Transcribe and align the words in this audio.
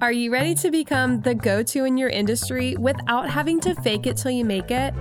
Are 0.00 0.12
you 0.12 0.30
ready 0.30 0.54
to 0.54 0.70
become 0.70 1.22
the 1.22 1.34
go 1.34 1.60
to 1.64 1.84
in 1.84 1.96
your 1.96 2.08
industry 2.08 2.76
without 2.76 3.28
having 3.28 3.58
to 3.62 3.74
fake 3.74 4.06
it 4.06 4.16
till 4.16 4.30
you 4.30 4.44
make 4.44 4.70
it? 4.70 4.94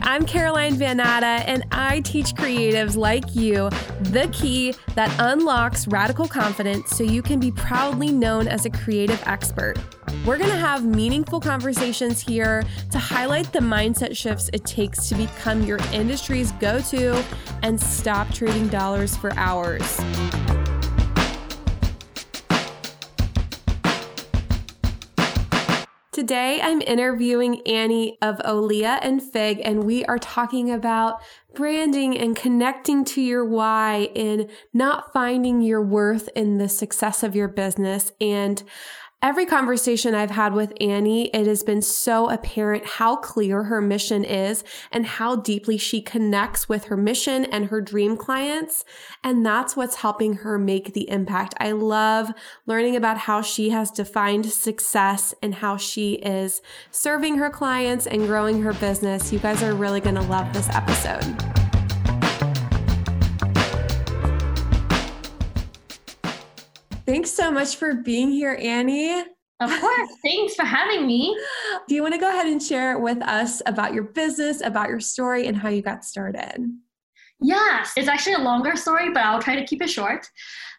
I'm 0.00 0.24
Caroline 0.24 0.76
Van 0.76 0.96
Natta, 0.96 1.46
and 1.46 1.66
I 1.72 2.00
teach 2.00 2.34
creatives 2.34 2.96
like 2.96 3.34
you 3.34 3.68
the 4.00 4.30
key 4.32 4.74
that 4.94 5.14
unlocks 5.18 5.86
radical 5.86 6.26
confidence 6.26 6.88
so 6.88 7.04
you 7.04 7.20
can 7.20 7.38
be 7.38 7.52
proudly 7.52 8.10
known 8.10 8.48
as 8.48 8.64
a 8.64 8.70
creative 8.70 9.22
expert. 9.26 9.76
We're 10.24 10.38
going 10.38 10.48
to 10.48 10.56
have 10.56 10.86
meaningful 10.86 11.40
conversations 11.40 12.18
here 12.18 12.64
to 12.92 12.98
highlight 12.98 13.52
the 13.52 13.60
mindset 13.60 14.16
shifts 14.16 14.48
it 14.54 14.64
takes 14.64 15.06
to 15.10 15.14
become 15.16 15.64
your 15.64 15.78
industry's 15.92 16.50
go 16.52 16.80
to 16.80 17.22
and 17.62 17.78
stop 17.78 18.32
trading 18.32 18.68
dollars 18.68 19.18
for 19.18 19.34
hours. 19.34 20.00
Today, 26.22 26.60
I'm 26.62 26.80
interviewing 26.82 27.66
Annie 27.66 28.16
of 28.22 28.40
Olea 28.44 29.00
and 29.02 29.20
Fig, 29.20 29.60
and 29.64 29.82
we 29.82 30.04
are 30.04 30.20
talking 30.20 30.70
about 30.70 31.20
branding 31.52 32.16
and 32.16 32.36
connecting 32.36 33.04
to 33.06 33.20
your 33.20 33.44
why 33.44 34.08
and 34.14 34.48
not 34.72 35.12
finding 35.12 35.62
your 35.62 35.82
worth 35.82 36.28
in 36.36 36.58
the 36.58 36.68
success 36.68 37.24
of 37.24 37.34
your 37.34 37.48
business. 37.48 38.12
And 38.20 38.62
Every 39.24 39.46
conversation 39.46 40.16
I've 40.16 40.32
had 40.32 40.52
with 40.52 40.72
Annie, 40.80 41.28
it 41.28 41.46
has 41.46 41.62
been 41.62 41.80
so 41.80 42.28
apparent 42.28 42.84
how 42.84 43.14
clear 43.14 43.62
her 43.62 43.80
mission 43.80 44.24
is 44.24 44.64
and 44.90 45.06
how 45.06 45.36
deeply 45.36 45.78
she 45.78 46.02
connects 46.02 46.68
with 46.68 46.86
her 46.86 46.96
mission 46.96 47.44
and 47.44 47.66
her 47.66 47.80
dream 47.80 48.16
clients. 48.16 48.84
And 49.22 49.46
that's 49.46 49.76
what's 49.76 49.94
helping 49.94 50.38
her 50.38 50.58
make 50.58 50.92
the 50.92 51.08
impact. 51.08 51.54
I 51.60 51.70
love 51.70 52.32
learning 52.66 52.96
about 52.96 53.16
how 53.16 53.42
she 53.42 53.70
has 53.70 53.92
defined 53.92 54.46
success 54.46 55.36
and 55.40 55.54
how 55.54 55.76
she 55.76 56.14
is 56.14 56.60
serving 56.90 57.38
her 57.38 57.48
clients 57.48 58.08
and 58.08 58.26
growing 58.26 58.62
her 58.62 58.72
business. 58.72 59.32
You 59.32 59.38
guys 59.38 59.62
are 59.62 59.72
really 59.72 60.00
going 60.00 60.16
to 60.16 60.22
love 60.22 60.52
this 60.52 60.68
episode. 60.70 61.22
Thanks 67.12 67.30
so 67.30 67.50
much 67.50 67.76
for 67.76 67.92
being 67.92 68.30
here, 68.30 68.56
Annie. 68.58 69.20
Of 69.60 69.80
course. 69.82 70.10
Thanks 70.24 70.54
for 70.54 70.64
having 70.64 71.06
me. 71.06 71.38
Do 71.86 71.94
you 71.94 72.00
want 72.00 72.14
to 72.14 72.18
go 72.18 72.26
ahead 72.26 72.46
and 72.46 72.62
share 72.62 72.98
with 72.98 73.20
us 73.20 73.60
about 73.66 73.92
your 73.92 74.04
business, 74.04 74.62
about 74.62 74.88
your 74.88 74.98
story, 74.98 75.46
and 75.46 75.54
how 75.54 75.68
you 75.68 75.82
got 75.82 76.06
started? 76.06 76.74
Yes, 77.38 77.92
it's 77.98 78.08
actually 78.08 78.36
a 78.36 78.38
longer 78.38 78.76
story, 78.76 79.10
but 79.10 79.24
I'll 79.24 79.42
try 79.42 79.56
to 79.56 79.66
keep 79.66 79.82
it 79.82 79.90
short. 79.90 80.26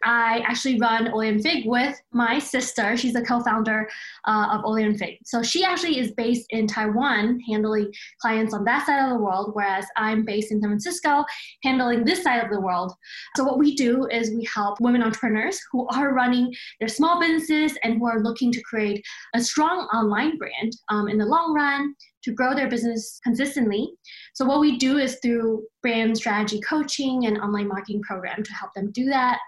I 0.03 0.43
actually 0.45 0.79
run 0.79 1.07
Olea 1.07 1.31
and 1.31 1.41
Fig 1.41 1.65
with 1.65 1.99
my 2.11 2.39
sister. 2.39 2.97
She's 2.97 3.13
the 3.13 3.23
co-founder 3.23 3.89
uh, 4.25 4.47
of 4.51 4.65
Olea 4.65 4.87
and 4.87 4.99
Fig. 4.99 5.17
So 5.25 5.41
she 5.41 5.63
actually 5.63 5.99
is 5.99 6.11
based 6.11 6.45
in 6.49 6.67
Taiwan, 6.67 7.39
handling 7.47 7.91
clients 8.21 8.53
on 8.53 8.65
that 8.65 8.85
side 8.85 9.03
of 9.03 9.09
the 9.09 9.23
world, 9.23 9.51
whereas 9.53 9.85
I'm 9.95 10.25
based 10.25 10.51
in 10.51 10.61
San 10.61 10.69
Francisco, 10.69 11.23
handling 11.63 12.03
this 12.03 12.23
side 12.23 12.43
of 12.43 12.51
the 12.51 12.59
world. 12.59 12.93
So 13.35 13.43
what 13.43 13.57
we 13.57 13.75
do 13.75 14.07
is 14.07 14.31
we 14.31 14.47
help 14.53 14.79
women 14.81 15.03
entrepreneurs 15.03 15.59
who 15.71 15.87
are 15.89 16.13
running 16.13 16.53
their 16.79 16.89
small 16.89 17.19
businesses 17.19 17.77
and 17.83 17.99
who 17.99 18.07
are 18.07 18.21
looking 18.21 18.51
to 18.51 18.61
create 18.61 19.03
a 19.33 19.41
strong 19.41 19.87
online 19.93 20.37
brand 20.37 20.73
um, 20.89 21.07
in 21.07 21.17
the 21.17 21.25
long 21.25 21.53
run 21.53 21.95
to 22.23 22.31
grow 22.31 22.55
their 22.55 22.69
business 22.69 23.19
consistently. 23.23 23.91
So 24.33 24.45
what 24.45 24.61
we 24.61 24.77
do 24.77 24.97
is 24.97 25.19
through 25.21 25.63
brand 25.81 26.17
strategy 26.17 26.61
coaching 26.61 27.25
and 27.25 27.37
online 27.37 27.67
marketing 27.67 28.01
program 28.01 28.43
to 28.43 28.53
help 28.53 28.73
them 28.73 28.91
do 28.91 29.05
that 29.05 29.39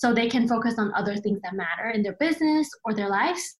so 0.00 0.14
they 0.14 0.30
can 0.30 0.48
focus 0.48 0.76
on 0.78 0.94
other 0.94 1.14
things 1.14 1.40
that 1.42 1.54
matter 1.54 1.90
in 1.90 2.02
their 2.02 2.14
business 2.14 2.70
or 2.84 2.94
their 2.94 3.10
lives. 3.10 3.58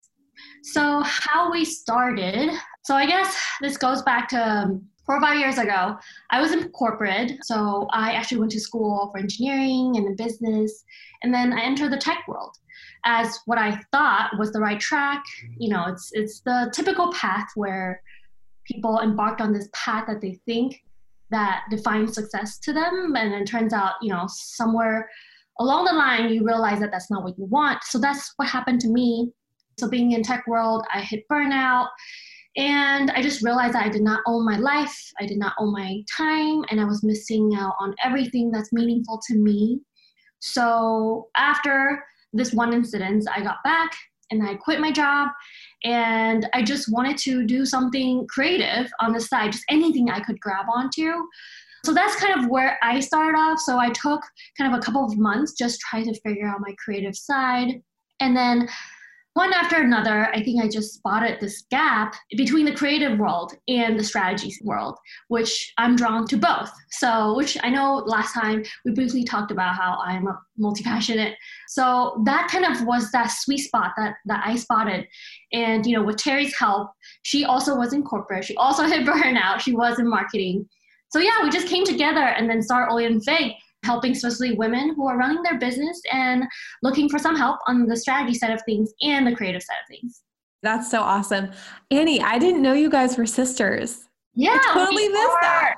So, 0.62 1.02
how 1.04 1.52
we 1.52 1.66
started. 1.66 2.50
So, 2.82 2.94
I 2.94 3.04
guess 3.04 3.36
this 3.60 3.76
goes 3.76 4.00
back 4.02 4.26
to 4.30 4.38
um, 4.38 4.82
four 5.04 5.18
or 5.18 5.20
five 5.20 5.38
years 5.38 5.58
ago. 5.58 5.98
I 6.30 6.40
was 6.40 6.52
in 6.52 6.70
corporate. 6.70 7.32
So, 7.42 7.88
I 7.92 8.12
actually 8.12 8.38
went 8.38 8.52
to 8.52 8.60
school 8.60 9.10
for 9.12 9.18
engineering 9.18 9.98
and 9.98 10.16
business. 10.16 10.82
And 11.22 11.34
then 11.34 11.52
I 11.52 11.60
entered 11.60 11.92
the 11.92 11.98
tech 11.98 12.26
world 12.26 12.56
as 13.04 13.38
what 13.44 13.58
I 13.58 13.78
thought 13.92 14.30
was 14.38 14.50
the 14.50 14.60
right 14.60 14.80
track. 14.80 15.22
You 15.58 15.68
know, 15.68 15.84
it's, 15.88 16.08
it's 16.14 16.40
the 16.40 16.72
typical 16.74 17.12
path 17.12 17.48
where 17.54 18.00
people 18.64 19.00
embarked 19.00 19.42
on 19.42 19.52
this 19.52 19.68
path 19.74 20.06
that 20.06 20.22
they 20.22 20.40
think 20.46 20.82
that 21.30 21.64
defines 21.70 22.14
success 22.14 22.58
to 22.60 22.72
them. 22.72 23.14
And 23.14 23.34
it 23.34 23.46
turns 23.46 23.74
out, 23.74 23.94
you 24.00 24.10
know, 24.10 24.24
somewhere 24.26 25.10
along 25.60 25.84
the 25.84 25.92
line 25.92 26.30
you 26.30 26.44
realize 26.44 26.80
that 26.80 26.90
that's 26.90 27.10
not 27.10 27.22
what 27.22 27.38
you 27.38 27.44
want. 27.44 27.84
So 27.84 27.98
that's 27.98 28.32
what 28.36 28.48
happened 28.48 28.80
to 28.80 28.88
me. 28.88 29.30
So 29.78 29.88
being 29.88 30.12
in 30.12 30.22
tech 30.22 30.44
world 30.48 30.84
i 30.92 31.00
hit 31.00 31.24
burnout. 31.30 31.88
And 32.56 33.10
i 33.12 33.22
just 33.22 33.42
realized 33.42 33.74
that 33.74 33.84
i 33.84 33.88
did 33.88 34.02
not 34.02 34.20
own 34.26 34.44
my 34.44 34.56
life. 34.56 34.96
I 35.20 35.26
did 35.26 35.38
not 35.38 35.54
own 35.58 35.72
my 35.72 36.02
time. 36.16 36.64
And 36.70 36.80
i 36.80 36.84
was 36.84 37.04
missing 37.04 37.52
out 37.56 37.74
on 37.78 37.94
everything 38.02 38.50
that's 38.50 38.72
meaningful 38.72 39.20
to 39.28 39.36
me. 39.36 39.80
So 40.40 41.28
after 41.36 42.02
this 42.32 42.52
one 42.52 42.72
incident 42.72 43.26
i 43.34 43.42
got 43.42 43.62
back 43.62 43.90
and 44.30 44.42
i 44.42 44.54
quit 44.54 44.80
my 44.80 44.90
job. 44.90 45.28
And 45.84 46.48
i 46.54 46.62
just 46.62 46.90
wanted 46.90 47.18
to 47.18 47.44
do 47.44 47.66
something 47.66 48.26
creative 48.28 48.90
on 48.98 49.12
the 49.12 49.20
side 49.20 49.52
just 49.52 49.64
anything 49.68 50.10
i 50.10 50.20
could 50.20 50.40
grab 50.40 50.66
onto 50.74 51.12
so 51.84 51.94
that's 51.94 52.16
kind 52.16 52.38
of 52.38 52.50
where 52.50 52.78
I 52.82 53.00
started 53.00 53.36
off. 53.38 53.58
So 53.60 53.78
I 53.78 53.90
took 53.90 54.22
kind 54.58 54.72
of 54.72 54.78
a 54.78 54.82
couple 54.82 55.04
of 55.04 55.16
months 55.18 55.52
just 55.52 55.80
trying 55.80 56.04
to 56.12 56.20
figure 56.20 56.46
out 56.46 56.60
my 56.60 56.74
creative 56.84 57.16
side. 57.16 57.82
And 58.20 58.36
then 58.36 58.68
one 59.34 59.52
after 59.52 59.76
another, 59.76 60.26
I 60.34 60.42
think 60.42 60.62
I 60.62 60.68
just 60.68 60.94
spotted 60.94 61.38
this 61.40 61.62
gap 61.70 62.16
between 62.36 62.66
the 62.66 62.74
creative 62.74 63.16
world 63.16 63.54
and 63.68 63.98
the 63.98 64.02
strategy 64.02 64.52
world, 64.64 64.98
which 65.28 65.72
I'm 65.78 65.94
drawn 65.94 66.26
to 66.26 66.36
both. 66.36 66.70
So, 66.90 67.36
which 67.36 67.56
I 67.62 67.70
know 67.70 68.02
last 68.06 68.34
time 68.34 68.64
we 68.84 68.92
briefly 68.92 69.22
talked 69.22 69.52
about 69.52 69.76
how 69.76 69.98
I'm 70.04 70.26
a 70.26 70.38
multi 70.58 70.82
passionate. 70.82 71.36
So 71.68 72.20
that 72.26 72.48
kind 72.50 72.64
of 72.64 72.84
was 72.84 73.12
that 73.12 73.28
sweet 73.30 73.58
spot 73.58 73.92
that 73.96 74.16
that 74.26 74.42
I 74.44 74.56
spotted. 74.56 75.06
And 75.52 75.86
you 75.86 75.96
know, 75.96 76.02
with 76.02 76.16
Terry's 76.16 76.56
help, 76.56 76.90
she 77.22 77.44
also 77.44 77.76
was 77.76 77.92
in 77.92 78.02
corporate. 78.02 78.44
She 78.44 78.56
also 78.56 78.82
hit 78.88 79.06
burnout. 79.06 79.60
She 79.60 79.72
was 79.72 80.00
in 80.00 80.10
marketing. 80.10 80.68
So 81.10 81.18
yeah, 81.18 81.42
we 81.42 81.50
just 81.50 81.68
came 81.68 81.84
together 81.84 82.20
and 82.20 82.48
then 82.48 82.62
start 82.62 82.90
Olea 82.90 83.08
and 83.08 83.24
Fig, 83.24 83.52
helping 83.84 84.12
especially 84.12 84.54
women 84.54 84.94
who 84.94 85.08
are 85.08 85.18
running 85.18 85.42
their 85.42 85.58
business 85.58 86.00
and 86.12 86.44
looking 86.82 87.08
for 87.08 87.18
some 87.18 87.36
help 87.36 87.58
on 87.66 87.86
the 87.86 87.96
strategy 87.96 88.34
side 88.34 88.52
of 88.52 88.62
things 88.64 88.92
and 89.02 89.26
the 89.26 89.34
creative 89.34 89.62
side 89.62 89.78
of 89.82 89.88
things. 89.88 90.22
That's 90.62 90.90
so 90.90 91.00
awesome. 91.00 91.50
Annie, 91.90 92.20
I 92.20 92.38
didn't 92.38 92.62
know 92.62 92.74
you 92.74 92.90
guys 92.90 93.16
were 93.16 93.26
sisters. 93.26 94.04
Yeah. 94.34 94.58
I 94.60 94.74
totally 94.74 95.08
missed 95.08 95.36
that. 95.40 95.74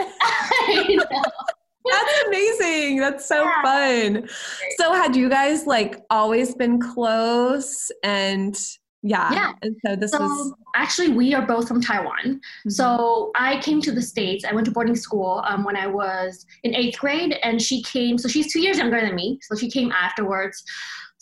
That's 1.90 2.22
amazing. 2.26 2.98
That's 2.98 3.26
so 3.26 3.42
yeah. 3.42 3.62
fun. 3.62 4.28
So 4.76 4.92
had 4.92 5.16
you 5.16 5.28
guys 5.28 5.66
like 5.66 6.00
always 6.10 6.54
been 6.54 6.80
close 6.80 7.90
and 8.02 8.56
yeah. 9.02 9.32
Yeah. 9.32 9.52
And 9.62 9.76
so 9.84 9.96
this 9.96 10.12
so 10.12 10.20
was 10.20 10.54
actually 10.74 11.10
we 11.10 11.34
are 11.34 11.44
both 11.44 11.66
from 11.66 11.80
Taiwan. 11.80 12.16
Mm-hmm. 12.24 12.70
So 12.70 13.32
I 13.34 13.60
came 13.60 13.80
to 13.82 13.92
the 13.92 14.02
States. 14.02 14.44
I 14.44 14.52
went 14.52 14.64
to 14.66 14.70
boarding 14.70 14.94
school 14.94 15.42
um, 15.46 15.64
when 15.64 15.76
I 15.76 15.88
was 15.88 16.46
in 16.62 16.74
eighth 16.74 16.98
grade, 17.00 17.36
and 17.42 17.60
she 17.60 17.82
came. 17.82 18.16
So 18.16 18.28
she's 18.28 18.52
two 18.52 18.60
years 18.60 18.78
younger 18.78 19.00
than 19.00 19.14
me. 19.14 19.38
So 19.42 19.56
she 19.56 19.70
came 19.70 19.90
afterwards. 19.90 20.62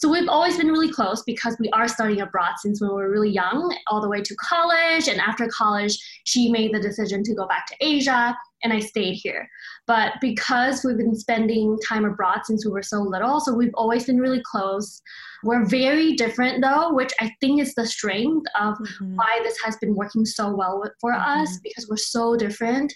So 0.01 0.09
we've 0.09 0.31
always 0.31 0.57
been 0.57 0.69
really 0.69 0.91
close 0.91 1.23
because 1.25 1.59
we 1.61 1.69
are 1.75 1.87
studying 1.87 2.23
abroad 2.23 2.55
since 2.57 2.81
when 2.81 2.89
we 2.89 2.97
were 2.97 3.11
really 3.11 3.29
young, 3.29 3.77
all 3.89 4.01
the 4.01 4.09
way 4.09 4.23
to 4.23 4.35
college. 4.37 5.09
And 5.09 5.21
after 5.21 5.47
college, 5.49 5.99
she 6.25 6.51
made 6.51 6.73
the 6.73 6.81
decision 6.81 7.23
to 7.23 7.35
go 7.35 7.47
back 7.47 7.67
to 7.67 7.77
Asia, 7.83 8.35
and 8.65 8.73
I 8.73 8.79
stayed 8.79 9.17
here. 9.17 9.47
But 9.87 10.15
because 10.23 10.83
we've 10.87 10.97
been 10.97 11.15
spending 11.15 11.79
time 11.87 12.07
abroad 12.07 12.41
since 12.45 12.65
we 12.65 12.73
were 12.73 12.83
so 12.83 13.03
little, 13.03 13.41
so 13.41 13.53
we've 13.53 13.75
always 13.75 14.07
been 14.07 14.19
really 14.19 14.41
close. 14.51 15.03
We're 15.45 15.67
very 15.67 16.15
different 16.15 16.63
though, 16.63 16.95
which 16.95 17.13
I 17.21 17.31
think 17.43 17.61
is 17.61 17.75
the 17.75 17.85
strength 17.85 18.47
of 18.59 18.77
mm-hmm. 18.77 19.17
why 19.17 19.41
this 19.43 19.59
has 19.63 19.77
been 19.83 19.95
working 19.95 20.25
so 20.25 20.55
well 20.55 20.83
for 20.99 21.13
mm-hmm. 21.13 21.43
us 21.43 21.59
because 21.63 21.87
we're 21.91 21.99
so 21.99 22.37
different 22.37 22.95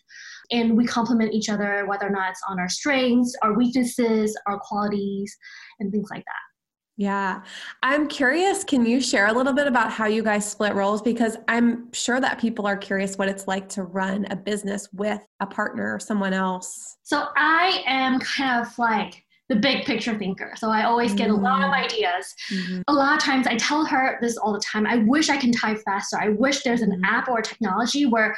and 0.50 0.74
we 0.74 0.86
complement 0.86 1.34
each 1.34 1.50
other, 1.50 1.84
whether 1.86 2.06
or 2.06 2.10
not 2.10 2.30
it's 2.30 2.40
on 2.48 2.58
our 2.58 2.68
strengths, 2.70 3.34
our 3.42 3.52
weaknesses, 3.52 4.34
our 4.46 4.58
qualities, 4.58 5.36
and 5.80 5.92
things 5.92 6.08
like 6.10 6.24
that. 6.24 6.53
Yeah. 6.96 7.43
I'm 7.82 8.06
curious, 8.06 8.62
can 8.62 8.87
you 8.87 9.00
share 9.00 9.26
a 9.26 9.32
little 9.32 9.52
bit 9.52 9.67
about 9.67 9.91
how 9.91 10.06
you 10.06 10.23
guys 10.23 10.49
split 10.49 10.75
roles? 10.75 11.02
Because 11.02 11.37
I'm 11.49 11.93
sure 11.93 12.20
that 12.20 12.41
people 12.41 12.67
are 12.67 12.76
curious 12.76 13.19
what 13.19 13.29
it's 13.29 13.49
like 13.49 13.69
to 13.70 13.82
run 13.82 14.26
a 14.31 14.37
business 14.37 14.88
with 14.93 15.20
a 15.41 15.46
partner 15.46 15.94
or 15.94 15.99
someone 15.99 16.32
else. 16.32 16.96
So 17.02 17.26
I 17.37 17.82
am 17.87 18.20
kind 18.20 18.64
of 18.64 18.79
like 18.79 19.25
the 19.49 19.56
big 19.56 19.85
picture 19.85 20.17
thinker. 20.17 20.55
So 20.56 20.70
I 20.70 20.85
always 20.85 21.14
get 21.14 21.31
a 21.31 21.35
lot 21.35 21.62
of 21.62 21.70
mm. 21.70 21.85
ideas. 21.85 22.35
Mm-hmm. 22.50 22.82
A 22.88 22.93
lot 22.93 23.17
of 23.17 23.23
times 23.23 23.46
I 23.46 23.56
tell 23.56 23.85
her 23.85 24.19
this 24.23 24.37
all 24.37 24.52
the 24.52 24.61
time. 24.61 24.87
I 24.87 24.99
wish 24.99 25.29
I 25.29 25.37
can 25.37 25.52
type 25.52 25.79
faster. 25.85 26.17
I 26.19 26.31
wish 26.31 26.62
there's 26.62 26.81
an 26.81 26.93
mm-hmm. 26.93 27.05
app 27.05 27.29
or 27.29 27.43
technology 27.43 28.06
where 28.06 28.35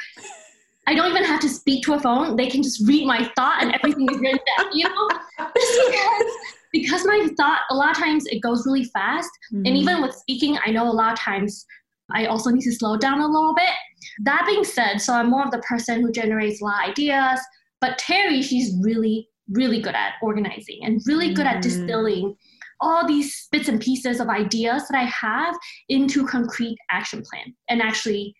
I 0.85 0.95
don't 0.95 1.09
even 1.09 1.23
have 1.23 1.39
to 1.41 1.49
speak 1.49 1.83
to 1.85 1.93
a 1.93 1.99
phone. 1.99 2.35
They 2.35 2.47
can 2.47 2.63
just 2.63 2.85
read 2.87 3.05
my 3.05 3.31
thought 3.35 3.61
and 3.61 3.73
everything 3.75 4.07
is 4.11 4.19
written 4.19 4.39
down, 4.57 4.67
you 4.73 4.87
know? 4.87 5.09
because, 5.37 6.33
because 6.81 7.05
my 7.05 7.27
thought 7.37 7.61
a 7.69 7.75
lot 7.75 7.91
of 7.91 7.97
times 7.97 8.25
it 8.27 8.39
goes 8.39 8.65
really 8.65 8.85
fast 8.85 9.29
mm-hmm. 9.53 9.65
and 9.65 9.77
even 9.77 10.01
with 10.01 10.13
speaking 10.13 10.57
i 10.65 10.71
know 10.71 10.87
a 10.87 10.91
lot 10.91 11.13
of 11.13 11.19
times 11.19 11.65
i 12.13 12.25
also 12.25 12.49
need 12.49 12.61
to 12.61 12.71
slow 12.71 12.97
down 12.97 13.19
a 13.19 13.27
little 13.27 13.53
bit 13.55 13.69
that 14.23 14.43
being 14.45 14.63
said 14.63 14.97
so 14.97 15.13
i'm 15.13 15.29
more 15.29 15.43
of 15.43 15.51
the 15.51 15.59
person 15.59 16.01
who 16.01 16.11
generates 16.11 16.61
a 16.61 16.65
lot 16.65 16.83
of 16.83 16.89
ideas 16.91 17.39
but 17.81 17.97
terry 17.97 18.41
she's 18.41 18.75
really 18.81 19.27
really 19.49 19.81
good 19.81 19.95
at 19.95 20.13
organizing 20.21 20.79
and 20.83 21.01
really 21.05 21.33
good 21.33 21.45
mm-hmm. 21.45 21.57
at 21.57 21.63
distilling 21.63 22.35
all 22.79 23.07
these 23.07 23.47
bits 23.51 23.69
and 23.69 23.81
pieces 23.81 24.19
of 24.19 24.27
ideas 24.29 24.87
that 24.89 24.97
i 24.97 25.05
have 25.05 25.55
into 25.89 26.25
concrete 26.25 26.77
action 26.91 27.21
plan 27.21 27.53
and 27.69 27.81
actually 27.81 28.35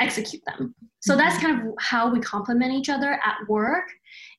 execute 0.00 0.42
them 0.46 0.74
so 1.00 1.12
mm-hmm. 1.12 1.20
that's 1.20 1.42
kind 1.42 1.60
of 1.60 1.74
how 1.80 2.12
we 2.12 2.20
complement 2.20 2.72
each 2.72 2.88
other 2.88 3.14
at 3.24 3.36
work 3.48 3.84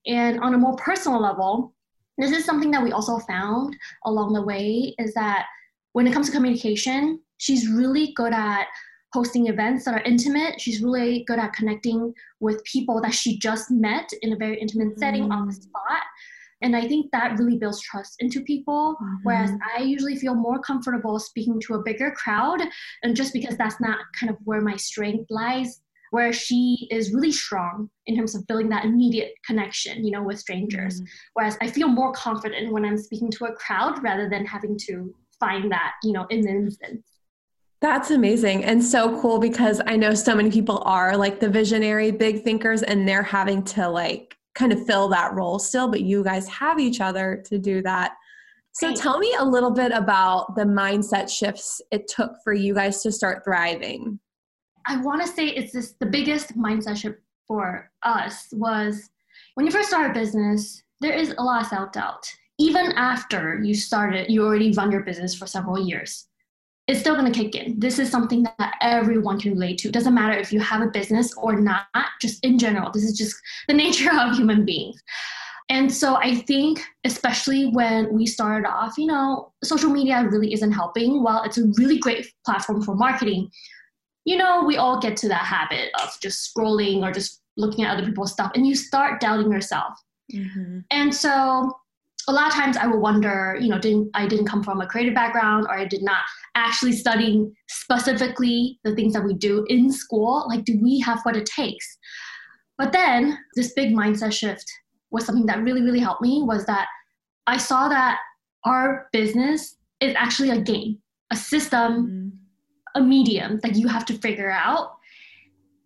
and 0.06 0.40
on 0.40 0.54
a 0.54 0.58
more 0.58 0.76
personal 0.78 1.22
level 1.22 1.74
this 2.20 2.32
is 2.32 2.46
something 2.46 2.72
that 2.72 2.84
we 2.84 2.92
also 2.92 3.20
found 3.20 3.76
along 4.06 4.34
the 4.34 4.42
way 4.42 4.94
is 5.00 5.14
that 5.14 5.46
when 5.94 6.06
it 6.06 6.14
comes 6.14 6.28
to 6.28 6.36
communication, 6.36 7.20
she's 7.38 7.70
really 7.70 8.14
good 8.16 8.34
at 8.34 8.68
hosting 9.14 9.48
events 9.48 9.86
that 9.86 9.96
are 9.96 10.04
intimate. 10.04 10.62
She's 10.62 10.82
really 10.82 11.24
good 11.26 11.40
at 11.40 11.54
connecting 11.54 12.14
with 12.40 12.64
people 12.64 13.02
that 13.02 13.14
she 13.14 13.40
just 13.40 13.72
met 13.72 14.10
in 14.22 14.34
a 14.34 14.38
very 14.38 14.60
intimate 14.60 14.90
mm-hmm. 14.90 15.00
setting 15.00 15.32
on 15.32 15.48
the 15.48 15.54
mm. 15.54 15.64
spot. 15.64 16.04
And 16.62 16.76
I 16.76 16.88
think 16.88 17.10
that 17.12 17.40
really 17.40 17.58
builds 17.58 17.82
trust 17.82 18.16
into 18.20 18.42
people. 18.42 18.96
Mm-hmm. 18.96 19.16
Whereas 19.24 19.52
I 19.76 19.82
usually 19.82 20.18
feel 20.18 20.36
more 20.36 20.60
comfortable 20.60 21.18
speaking 21.18 21.60
to 21.62 21.76
a 21.76 21.84
bigger 21.84 22.12
crowd, 22.12 22.62
and 23.04 23.16
just 23.16 23.34
because 23.34 23.58
that's 23.58 23.80
not 23.80 23.98
kind 24.20 24.30
of 24.30 24.38
where 24.44 24.62
my 24.62 24.76
strength 24.76 25.26
lies, 25.30 25.82
where 26.12 26.34
she 26.34 26.88
is 26.92 27.14
really 27.14 27.32
strong 27.32 27.90
in 28.08 28.16
terms 28.16 28.36
of 28.36 28.46
building 28.48 28.70
that 28.70 28.86
immediate 28.86 29.34
connection, 29.46 30.04
you 30.04 30.12
know, 30.12 30.24
with 30.24 30.40
strangers. 30.40 31.02
Mm. 31.02 31.06
Whereas 31.34 31.58
I 31.62 31.70
feel 31.70 31.88
more 31.88 32.12
confident 32.14 32.72
when 32.72 32.86
I'm 32.86 32.98
speaking 32.98 33.32
to 33.32 33.46
a 33.46 33.54
crowd 33.54 34.02
rather 34.04 34.30
than 34.30 34.46
having 34.46 34.78
to 34.88 35.14
find 35.40 35.72
that, 35.72 35.94
you 36.04 36.12
know, 36.12 36.26
in 36.30 36.42
the 36.42 36.50
instance. 36.50 37.04
That's 37.82 38.12
amazing 38.12 38.66
and 38.66 38.84
so 38.84 39.20
cool 39.22 39.40
because 39.40 39.82
I 39.88 39.96
know 39.96 40.14
so 40.14 40.36
many 40.36 40.52
people 40.52 40.84
are 40.86 41.16
like 41.16 41.40
the 41.40 41.48
visionary 41.48 42.12
big 42.12 42.44
thinkers 42.44 42.84
and 42.84 43.08
they're 43.08 43.24
having 43.24 43.64
to 43.66 43.88
like 43.88 44.36
kind 44.54 44.74
of 44.74 44.86
fill 44.86 45.08
that 45.10 45.34
role 45.34 45.60
still, 45.60 45.88
but 45.88 46.02
you 46.02 46.22
guys 46.22 46.48
have 46.50 46.80
each 46.80 47.00
other 47.00 47.42
to 47.46 47.58
do 47.58 47.82
that. 47.84 48.14
So 48.74 48.94
tell 48.94 49.18
me 49.18 49.34
a 49.40 49.44
little 49.44 49.72
bit 49.72 49.92
about 49.92 50.56
the 50.56 50.64
mindset 50.64 51.30
shifts 51.30 51.82
it 51.92 52.08
took 52.08 52.32
for 52.44 52.54
you 52.54 52.74
guys 52.74 53.02
to 53.04 53.12
start 53.12 53.44
thriving. 53.44 54.20
I 54.90 54.98
want 54.98 55.22
to 55.22 55.28
say 55.28 55.46
it's 55.46 55.72
this 55.72 55.94
the 56.00 56.08
biggest 56.08 56.58
mindset 56.58 56.98
shift 56.98 57.20
for 57.48 57.92
us 58.02 58.48
was 58.52 59.08
when 59.54 59.68
you 59.68 59.72
first 59.72 59.90
start 59.90 60.10
a 60.10 60.14
business, 60.14 60.82
there 61.00 61.14
is 61.14 61.34
a 61.38 61.44
lot 61.44 61.62
of 61.62 61.68
self 61.68 61.92
doubt. 61.92 62.28
Even 62.58 62.92
after 62.94 63.62
you 63.64 63.76
started, 63.76 64.32
you 64.32 64.44
already 64.44 64.72
run 64.72 64.92
your 64.92 65.02
business 65.02 65.36
for 65.36 65.46
several 65.46 65.80
years. 65.80 66.26
It's 66.88 67.02
still 67.02 67.16
to 67.24 67.32
kick 67.32 67.54
in. 67.54 67.80
This 67.80 68.00
is 68.00 68.10
something 68.10 68.42
that 68.58 68.74
everyone 68.82 69.40
can 69.40 69.52
relate 69.52 69.78
to. 69.80 69.90
It 69.90 69.94
doesn't 69.94 70.16
matter 70.16 70.36
if 70.36 70.52
you 70.52 70.60
have 70.60 70.82
a 70.82 70.88
business 70.88 71.36
or 71.38 71.62
not, 71.62 71.86
just 72.20 72.44
in 72.44 72.58
general. 72.58 72.92
This 72.92 73.04
is 73.04 73.16
just 73.16 73.36
the 73.68 73.74
nature 73.86 74.10
of 74.12 74.36
human 74.36 74.66
beings. 74.66 75.00
And 75.70 75.94
so 75.94 76.16
I 76.16 76.34
think, 76.34 76.82
especially 77.04 77.68
when 77.68 78.12
we 78.12 78.26
started 78.26 78.68
off, 78.68 78.98
you 78.98 79.06
know, 79.06 79.54
social 79.64 79.92
media 79.92 80.28
really 80.28 80.52
isn't 80.52 80.72
helping. 80.72 81.22
While 81.22 81.44
it's 81.44 81.60
a 81.60 81.68
really 81.78 82.00
great 82.00 82.26
platform 82.44 82.82
for 82.82 82.96
marketing, 82.96 83.52
you 84.26 84.38
know, 84.38 84.64
we 84.64 84.78
all 84.78 85.00
get 85.00 85.18
to 85.18 85.28
that 85.30 85.44
habit 85.44 85.90
of 86.04 86.10
just 86.22 86.54
scrolling 86.54 87.02
or 87.02 87.12
just 87.12 87.42
looking 87.58 87.84
at 87.84 87.96
other 87.96 88.06
people's 88.06 88.32
stuff 88.32 88.52
and 88.56 88.66
you 88.66 88.76
start 88.76 89.20
doubting 89.20 89.52
yourself. 89.52 89.94
Mm-hmm. 90.34 90.80
And 90.92 91.14
so 91.14 91.74
a 92.28 92.34
lot 92.34 92.48
of 92.48 92.54
times 92.54 92.78
I 92.78 92.88
will 92.88 93.00
wonder, 93.00 93.58
you 93.60 93.70
know, 93.70 93.80
didn't 93.80 94.12
I 94.14 94.28
didn't 94.28 94.46
come 94.46 94.64
from 94.64 94.82
a 94.82 94.88
creative 94.88 95.16
background 95.16 95.66
or 95.68 95.78
I 95.78 95.86
did 95.86 96.04
not 96.04 96.24
actually 96.56 96.92
studying 96.94 97.54
specifically 97.68 98.80
the 98.84 98.96
things 98.96 99.14
that 99.14 99.24
we 99.24 99.34
do 99.34 99.66
in 99.70 99.92
school. 99.92 100.46
Like, 100.48 100.66
do 100.66 100.78
we 100.82 101.00
have 101.00 101.20
what 101.24 101.36
it 101.36 101.46
takes? 101.46 101.98
But 102.78 102.94
then 102.94 103.38
this 103.56 103.74
big 103.74 103.94
mindset 103.94 104.32
shift 104.32 104.66
was 105.12 105.26
something 105.26 105.48
that 105.48 105.64
really, 105.64 105.82
really 105.82 106.00
helped 106.00 106.22
me 106.22 106.44
was 106.44 106.66
that 106.66 106.88
I 107.48 107.58
saw 107.58 107.90
that 107.90 108.20
our 108.64 109.10
business 109.12 109.78
is 110.00 110.14
actually 110.16 110.52
a 110.52 110.62
game, 110.62 111.00
a 111.32 111.36
system 111.36 112.06
mm-hmm 112.06 112.30
a 112.96 113.02
medium 113.02 113.60
that 113.64 113.76
you 113.76 113.88
have 113.88 114.06
to 114.06 114.14
figure 114.18 114.52
out 114.52 115.00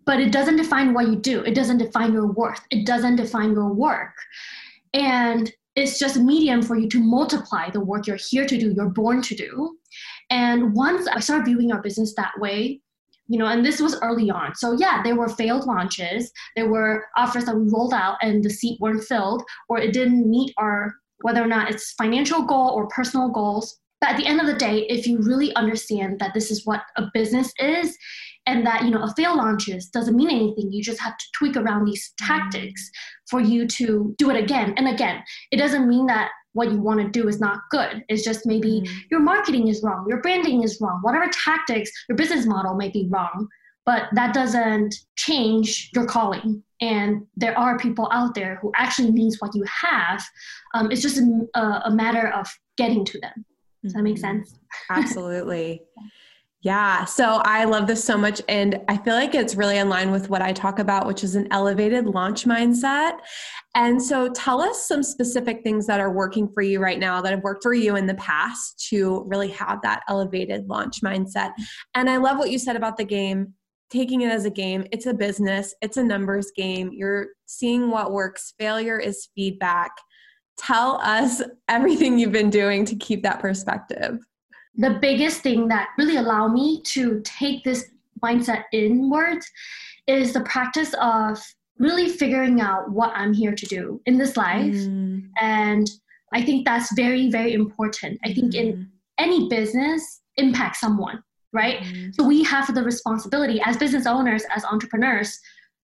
but 0.06 0.20
it 0.20 0.32
doesn't 0.32 0.58
define 0.58 0.94
what 0.94 1.08
you 1.08 1.16
do. 1.16 1.42
It 1.44 1.56
doesn't 1.56 1.78
define 1.78 2.14
your 2.14 2.28
worth. 2.28 2.62
It 2.72 2.86
doesn't 2.86 3.16
define 3.16 3.54
your 3.54 3.70
work. 3.70 4.14
And 4.94 5.52
it's 5.76 5.98
just 5.98 6.18
a 6.18 6.20
medium 6.20 6.62
for 6.62 6.76
you 6.76 6.88
to 6.90 7.00
multiply 7.00 7.70
the 7.70 7.80
work 7.80 8.06
you're 8.06 8.16
here 8.18 8.46
to 8.46 8.58
do 8.60 8.74
you're 8.76 8.90
born 8.90 9.22
to 9.24 9.36
do. 9.36 9.78
And 10.30 10.74
once 10.74 11.08
i 11.08 11.20
started 11.20 11.46
viewing 11.46 11.72
our 11.72 11.82
business 11.82 12.14
that 12.16 12.34
way 12.40 12.80
you 13.28 13.40
know 13.40 13.48
and 13.48 13.66
this 13.66 13.80
was 13.80 14.00
early 14.02 14.30
on. 14.30 14.54
So 14.56 14.74
yeah 14.74 15.02
there 15.02 15.16
were 15.16 15.30
failed 15.30 15.66
launches. 15.66 16.32
There 16.56 16.70
were 16.70 17.06
offers 17.18 17.46
that 17.46 17.56
we 17.56 17.70
rolled 17.72 17.94
out 17.94 18.18
and 18.22 18.44
the 18.44 18.50
seat 18.50 18.80
weren't 18.80 19.04
filled 19.04 19.44
or 19.68 19.80
it 19.80 19.94
didn't 19.94 20.30
meet 20.30 20.54
our 20.58 20.96
whether 21.22 21.42
or 21.42 21.48
not 21.48 21.72
it's 21.72 21.94
financial 21.94 22.44
goal 22.44 22.70
or 22.70 22.88
personal 22.88 23.30
goals 23.30 23.80
but 24.04 24.10
at 24.10 24.18
the 24.18 24.26
end 24.26 24.42
of 24.42 24.48
the 24.48 24.54
day, 24.56 24.86
if 24.90 25.08
you 25.08 25.18
really 25.20 25.56
understand 25.56 26.20
that 26.20 26.34
this 26.34 26.52
is 26.52 26.66
what 26.66 26.82
a 26.98 27.04
business 27.14 27.54
is 27.58 27.98
and 28.46 28.68
that, 28.68 28.84
you 28.84 28.92
know, 28.92 29.02
a 29.02 29.14
fail 29.16 29.38
launches 29.38 29.88
doesn't 29.88 30.18
mean 30.18 30.30
anything, 30.30 30.74
you 30.74 30.84
just 30.84 31.00
have 31.00 31.18
to 31.18 31.26
tweak 31.34 31.56
around 31.56 31.86
these 31.86 32.14
tactics 32.18 32.92
for 33.30 33.40
you 33.40 33.66
to 33.66 34.14
do 34.18 34.30
it 34.30 34.36
again 34.36 34.74
and 34.76 34.90
again. 34.90 35.24
It 35.52 35.56
doesn't 35.56 35.88
mean 35.88 36.06
that 36.08 36.32
what 36.52 36.70
you 36.70 36.82
want 36.82 37.00
to 37.00 37.08
do 37.08 37.30
is 37.30 37.40
not 37.40 37.62
good. 37.72 38.04
It's 38.10 38.26
just 38.26 38.46
maybe 38.46 38.82
mm. 38.82 38.90
your 39.10 39.22
marketing 39.22 39.70
is 39.70 39.82
wrong, 39.82 40.06
your 40.10 40.22
branding 40.22 40.64
is 40.64 40.82
wrong, 40.82 41.00
whatever 41.02 41.30
tactics, 41.32 41.90
your 42.10 42.18
business 42.18 42.46
model 42.46 42.76
may 42.76 42.90
be 42.90 43.08
wrong, 43.10 43.48
but 43.86 44.10
that 44.16 44.34
doesn't 44.34 44.96
change 45.16 45.92
your 45.96 46.06
calling. 46.06 46.62
And 46.82 47.26
there 47.38 47.58
are 47.58 47.80
people 47.80 48.10
out 48.12 48.36
there 48.36 48.60
who 48.62 48.74
actually 48.76 49.12
needs 49.12 49.38
what 49.40 49.56
you 49.56 49.64
have. 49.64 50.22
Um, 50.74 50.92
it's 50.92 51.02
just 51.02 51.22
a, 51.56 51.82
a 51.86 51.92
matter 51.92 52.28
of 52.34 52.50
getting 52.76 53.06
to 53.06 53.20
them. 53.22 53.46
Does 53.84 53.94
that 53.94 54.04
make 54.04 54.16
mm-hmm. 54.16 54.22
sense? 54.22 54.60
Absolutely. 54.90 55.82
Yeah. 56.64 57.04
So 57.04 57.42
I 57.44 57.66
love 57.66 57.88
this 57.88 58.02
so 58.02 58.18
much. 58.18 58.42
And 58.48 58.80
I 58.88 58.96
feel 58.96 59.16
like 59.16 59.36
it's 59.36 59.56
really 59.56 59.78
in 59.78 59.90
line 59.90 60.12
with 60.12 60.30
what 60.30 60.42
I 60.42 60.54
talk 60.54 60.80
about, 60.80 61.06
which 61.06 61.22
is 61.22 61.36
an 61.36 61.50
elevated 61.52 62.06
launch 62.06 62.46
mindset. 62.46 63.18
And 63.76 64.02
so 64.02 64.30
tell 64.30 64.62
us 64.62 64.88
some 64.88 65.04
specific 65.04 65.62
things 65.62 65.86
that 65.88 66.00
are 66.00 66.14
working 66.14 66.48
for 66.48 66.62
you 66.62 66.80
right 66.80 67.00
now 67.00 67.22
that 67.22 67.34
have 67.34 67.44
worked 67.44 67.64
for 67.64 67.74
you 67.74 67.98
in 67.98 68.06
the 68.06 68.14
past 68.14 68.88
to 68.92 69.26
really 69.28 69.50
have 69.50 69.82
that 69.82 70.04
elevated 70.08 70.70
launch 70.70 71.02
mindset. 71.02 71.52
And 71.96 72.10
I 72.10 72.16
love 72.16 72.38
what 72.38 72.50
you 72.50 72.58
said 72.58 72.78
about 72.78 72.96
the 72.96 73.04
game, 73.04 73.56
taking 73.92 74.22
it 74.22 74.32
as 74.32 74.46
a 74.46 74.50
game. 74.50 74.88
It's 74.94 75.06
a 75.06 75.14
business, 75.14 75.76
it's 75.82 75.98
a 75.98 76.04
numbers 76.04 76.50
game. 76.56 76.92
You're 76.94 77.28
seeing 77.46 77.90
what 77.90 78.14
works. 78.14 78.54
Failure 78.58 78.98
is 78.98 79.28
feedback 79.36 79.92
tell 80.58 81.00
us 81.02 81.42
everything 81.68 82.18
you've 82.18 82.32
been 82.32 82.50
doing 82.50 82.86
to 82.86 82.96
keep 82.96 83.24
that 83.24 83.40
perspective. 83.40 84.20
The 84.76 84.98
biggest 85.02 85.42
thing 85.42 85.68
that 85.68 85.90
really 85.98 86.18
allowed 86.18 86.50
me 86.54 86.82
to 86.82 87.22
take 87.24 87.64
this 87.64 87.90
mindset 88.24 88.64
inwards 88.72 89.50
is 90.08 90.34
the 90.34 90.42
practice 90.42 90.94
of 91.00 91.40
really 91.78 92.10
figuring 92.10 92.62
out 92.62 92.90
what 92.92 93.12
I'm 93.16 93.34
here 93.34 93.54
to 93.54 93.66
do 93.66 94.02
in 94.06 94.18
this 94.18 94.38
life. 94.38 94.74
Mm. 94.74 95.30
And 95.40 95.90
I 96.34 96.42
think 96.42 96.66
that's 96.66 96.94
very, 96.96 97.30
very 97.30 97.54
important. 97.54 98.20
I 98.24 98.34
think 98.34 98.54
mm. 98.54 98.56
in 98.56 98.90
any 99.18 99.50
business, 99.50 100.22
impact 100.38 100.78
someone, 100.78 101.22
right? 101.52 101.80
Mm. 101.80 102.16
So 102.16 102.26
we 102.26 102.44
have 102.44 102.74
the 102.74 102.84
responsibility 102.84 103.62
as 103.66 103.78
business 103.78 104.08
owners, 104.08 104.44
as 104.56 104.66
entrepreneurs, 104.66 105.40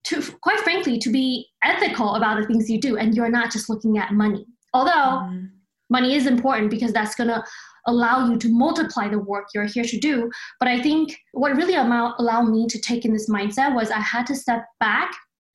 to 0.05 0.23
quite 0.41 0.61
frankly, 0.61 0.99
to 0.99 1.11
be 1.11 1.47
ethical 1.65 2.15
about 2.15 2.41
the 2.41 2.47
things 2.47 2.71
you 2.71 2.81
do. 2.81 2.97
And 2.97 3.15
you're 3.15 3.29
not 3.29 3.51
just 3.51 3.69
looking 3.69 3.99
at 3.99 4.13
money. 4.13 4.47
Although 4.75 5.27
mm. 5.27 5.49
money 5.91 6.15
is 6.15 6.27
important 6.27 6.71
because 6.71 6.93
that's 6.93 7.15
going 7.15 7.29
to 7.29 7.45
allow 7.87 8.29
you 8.29 8.37
to 8.39 8.49
multiply 8.49 9.09
the 9.09 9.19
work 9.19 9.47
you're 9.55 9.65
here 9.65 9.85
to 9.85 9.99
do. 9.99 10.31
But 10.59 10.69
I 10.69 10.83
think 10.83 11.17
what 11.33 11.57
really 11.57 11.75
allowed 11.75 12.49
me 12.49 12.67
to 12.67 12.81
take 12.81 13.05
in 13.05 13.13
this 13.13 13.31
mindset 13.31 13.75
was 13.75 13.91
I 13.91 14.01
had 14.01 14.27
to 14.27 14.35
step 14.35 14.65
back 14.81 15.13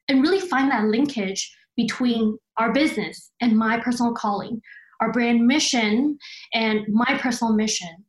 and 0.07 0.21
really 0.21 0.39
find 0.39 0.71
that 0.71 0.85
linkage 0.85 1.55
between 1.75 2.37
our 2.57 2.71
business 2.71 3.31
and 3.41 3.57
my 3.57 3.79
personal 3.79 4.13
calling, 4.13 4.61
our 4.99 5.11
brand 5.11 5.45
mission 5.45 6.17
and 6.53 6.85
my 6.89 7.17
personal 7.17 7.53
mission, 7.53 8.05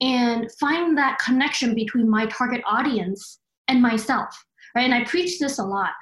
and 0.00 0.50
find 0.60 0.96
that 0.98 1.18
connection 1.18 1.74
between 1.74 2.08
my 2.08 2.26
target 2.26 2.62
audience 2.66 3.40
and 3.68 3.80
myself. 3.80 4.28
Right? 4.74 4.84
And 4.84 4.94
I 4.94 5.04
preach 5.04 5.38
this 5.38 5.58
a 5.58 5.64
lot. 5.64 5.92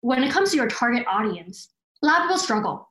When 0.00 0.22
it 0.22 0.32
comes 0.32 0.50
to 0.50 0.56
your 0.56 0.68
target 0.68 1.04
audience, 1.08 1.70
a 2.02 2.06
lot 2.06 2.20
of 2.20 2.22
people 2.24 2.38
struggle. 2.38 2.88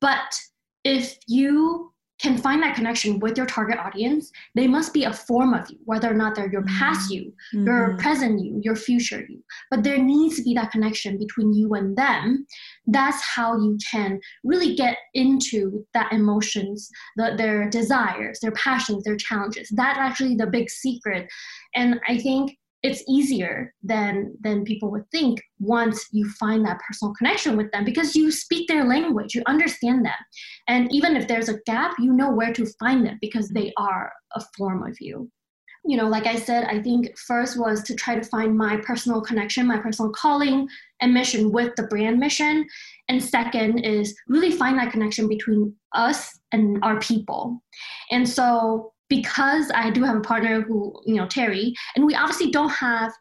But 0.00 0.38
if 0.86 1.18
you 1.26 1.92
can 2.18 2.38
find 2.38 2.62
that 2.62 2.76
connection 2.76 3.18
with 3.18 3.36
your 3.36 3.44
target 3.44 3.76
audience, 3.78 4.30
they 4.54 4.66
must 4.66 4.94
be 4.94 5.04
a 5.04 5.12
form 5.12 5.52
of 5.52 5.68
you, 5.68 5.76
whether 5.84 6.10
or 6.10 6.14
not 6.14 6.34
they're 6.34 6.50
your 6.50 6.64
past 6.64 7.10
you, 7.10 7.24
mm-hmm. 7.54 7.66
your 7.66 7.96
present 7.98 8.40
you, 8.42 8.58
your 8.62 8.76
future 8.76 9.26
you. 9.28 9.42
But 9.70 9.82
there 9.82 9.98
needs 9.98 10.36
to 10.36 10.42
be 10.42 10.54
that 10.54 10.70
connection 10.70 11.18
between 11.18 11.52
you 11.52 11.74
and 11.74 11.94
them. 11.94 12.46
That's 12.86 13.20
how 13.22 13.58
you 13.58 13.76
can 13.90 14.18
really 14.44 14.74
get 14.76 14.96
into 15.12 15.84
that 15.92 16.10
emotions, 16.12 16.88
the, 17.16 17.34
their 17.36 17.68
desires, 17.68 18.38
their 18.40 18.52
passions, 18.52 19.04
their 19.04 19.16
challenges. 19.16 19.68
That's 19.74 19.98
actually 19.98 20.36
the 20.36 20.46
big 20.46 20.70
secret. 20.70 21.28
And 21.74 22.00
I 22.08 22.16
think 22.16 22.56
it's 22.82 23.02
easier 23.08 23.74
than 23.82 24.34
than 24.40 24.64
people 24.64 24.90
would 24.90 25.10
think 25.10 25.40
once 25.58 26.06
you 26.12 26.28
find 26.30 26.64
that 26.64 26.80
personal 26.86 27.14
connection 27.14 27.56
with 27.56 27.70
them 27.72 27.84
because 27.84 28.14
you 28.14 28.30
speak 28.30 28.68
their 28.68 28.84
language 28.84 29.34
you 29.34 29.42
understand 29.46 30.04
them. 30.04 30.20
And 30.68 30.92
even 30.92 31.16
if 31.16 31.26
there's 31.26 31.48
a 31.48 31.60
gap 31.66 31.94
you 31.98 32.12
know 32.12 32.30
where 32.30 32.52
to 32.52 32.66
find 32.78 33.04
them 33.04 33.18
because 33.20 33.48
they 33.48 33.72
are 33.76 34.12
a 34.34 34.42
form 34.56 34.86
of 34.86 34.96
you. 35.00 35.30
You 35.84 35.96
know 35.96 36.08
like 36.08 36.26
i 36.26 36.34
said 36.34 36.64
i 36.64 36.82
think 36.82 37.16
first 37.16 37.58
was 37.58 37.82
to 37.84 37.94
try 37.94 38.16
to 38.16 38.24
find 38.24 38.56
my 38.58 38.76
personal 38.78 39.20
connection 39.20 39.68
my 39.68 39.78
personal 39.78 40.10
calling 40.10 40.68
and 41.00 41.12
mission 41.12 41.52
with 41.52 41.74
the 41.76 41.84
brand 41.84 42.18
mission. 42.18 42.66
And 43.08 43.22
second 43.22 43.80
is 43.80 44.16
really 44.28 44.50
find 44.50 44.78
that 44.78 44.92
connection 44.92 45.28
between 45.28 45.74
us 45.92 46.38
and 46.52 46.78
our 46.82 46.98
people. 47.00 47.62
And 48.10 48.28
so 48.28 48.92
because 49.08 49.70
I 49.74 49.90
do 49.90 50.02
have 50.02 50.16
a 50.16 50.20
partner 50.20 50.62
who, 50.62 51.00
you 51.04 51.14
know, 51.14 51.26
Terry, 51.26 51.74
and 51.94 52.04
we 52.04 52.14
obviously 52.14 52.50
don't 52.50 52.70
have 52.70 53.12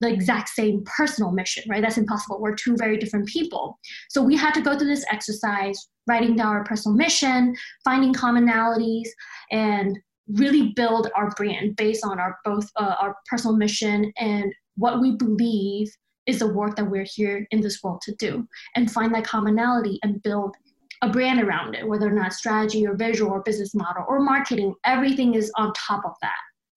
the 0.00 0.12
exact 0.12 0.48
same 0.48 0.84
personal 0.96 1.30
mission, 1.30 1.64
right? 1.68 1.82
That's 1.82 1.98
impossible. 1.98 2.40
We're 2.40 2.54
two 2.54 2.76
very 2.76 2.98
different 2.98 3.28
people. 3.28 3.78
So 4.10 4.22
we 4.22 4.36
had 4.36 4.52
to 4.54 4.60
go 4.60 4.76
through 4.76 4.88
this 4.88 5.04
exercise, 5.10 5.88
writing 6.06 6.36
down 6.36 6.48
our 6.48 6.64
personal 6.64 6.96
mission, 6.96 7.54
finding 7.84 8.12
commonalities, 8.12 9.08
and 9.50 9.98
really 10.28 10.72
build 10.74 11.10
our 11.14 11.30
brand 11.36 11.76
based 11.76 12.04
on 12.04 12.18
our 12.18 12.38
both 12.44 12.68
uh, 12.76 12.94
our 13.00 13.14
personal 13.28 13.56
mission 13.56 14.12
and 14.18 14.52
what 14.76 15.00
we 15.00 15.12
believe 15.16 15.88
is 16.26 16.38
the 16.38 16.48
work 16.48 16.74
that 16.76 16.90
we're 16.90 17.06
here 17.14 17.46
in 17.50 17.60
this 17.60 17.82
world 17.82 18.00
to 18.02 18.14
do, 18.16 18.46
and 18.74 18.90
find 18.90 19.14
that 19.14 19.24
commonality 19.24 19.98
and 20.02 20.22
build 20.22 20.56
a 21.04 21.10
brand 21.10 21.40
around 21.40 21.74
it, 21.74 21.86
whether 21.86 22.08
or 22.08 22.12
not 22.12 22.32
strategy 22.32 22.86
or 22.86 22.96
visual 22.96 23.30
or 23.30 23.42
business 23.42 23.74
model 23.74 24.04
or 24.08 24.20
marketing, 24.20 24.74
everything 24.84 25.34
is 25.34 25.52
on 25.56 25.72
top 25.74 26.04
of 26.04 26.12
that. 26.22 26.32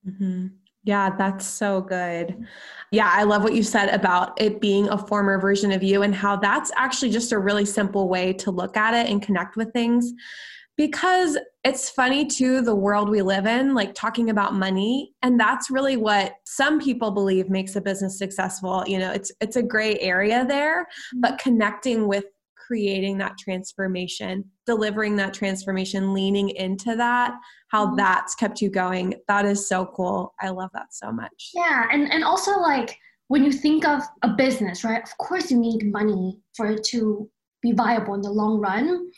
Mm-hmm. 0.08 0.48
Yeah, 0.84 1.14
that's 1.18 1.46
so 1.46 1.82
good. 1.82 2.46
Yeah, 2.92 3.12
I 3.12 3.24
love 3.24 3.44
what 3.44 3.54
you 3.54 3.64
said 3.64 3.90
about 3.90 4.40
it 4.42 4.62
being 4.62 4.88
a 4.88 4.98
former 4.98 5.40
version 5.40 5.72
of 5.72 5.84
you 5.84 6.02
and 6.04 6.16
how 6.16 6.38
that's 6.38 6.72
actually 6.78 7.12
just 7.12 7.34
a 7.34 7.40
really 7.40 7.66
simple 7.66 8.08
way 8.08 8.32
to 8.34 8.52
look 8.52 8.78
at 8.78 8.94
it 8.94 9.12
and 9.12 9.22
connect 9.22 9.58
with 9.58 9.74
things. 9.74 10.14
Because 10.78 11.38
it's 11.64 11.90
funny 11.90 12.26
too, 12.26 12.62
the 12.62 12.76
world 12.76 13.10
we 13.10 13.22
live 13.22 13.48
in, 13.48 13.74
like 13.74 13.96
talking 13.96 14.30
about 14.30 14.54
money, 14.54 15.12
and 15.24 15.40
that's 15.40 15.72
really 15.72 15.98
what 15.98 16.36
some 16.46 16.80
people 16.80 17.12
believe 17.12 17.50
makes 17.50 17.76
a 17.76 17.82
business 17.82 18.18
successful. 18.18 18.84
You 18.88 19.00
know, 19.00 19.12
it's 19.12 19.32
it's 19.42 19.56
a 19.56 19.64
gray 19.64 19.98
area 20.00 20.46
there, 20.48 20.88
but 21.16 21.40
connecting 21.40 22.08
with 22.08 22.26
creating 22.68 23.18
that 23.20 23.38
transformation, 23.38 24.44
delivering 24.66 25.16
that 25.16 25.34
transformation, 25.34 26.14
leaning 26.14 26.50
into 26.50 26.96
that, 26.96 27.34
how 27.70 27.88
mm-hmm. 27.88 27.96
that's 27.96 28.36
kept 28.36 28.62
you 28.62 28.70
going. 28.70 29.14
That 29.28 29.46
is 29.46 29.68
so 29.68 29.86
cool. 29.96 30.34
I 30.42 30.50
love 30.50 30.70
that 30.74 30.94
so 30.94 31.12
much. 31.12 31.52
Yeah. 31.54 31.88
And, 31.92 32.12
and 32.12 32.24
also, 32.24 32.60
like, 32.60 32.98
when 33.30 33.44
you 33.44 33.52
think 33.52 33.86
of 33.86 34.02
a 34.24 34.30
business, 34.30 34.84
right, 34.84 35.02
of 35.02 35.18
course 35.18 35.50
you 35.50 35.58
need 35.58 35.92
money 35.92 36.38
for 36.56 36.68
it 36.68 36.84
to 36.86 37.30
be 37.62 37.72
viable 37.72 38.14
in 38.14 38.22
the 38.22 38.32
long 38.32 38.60
run. 38.60 39.10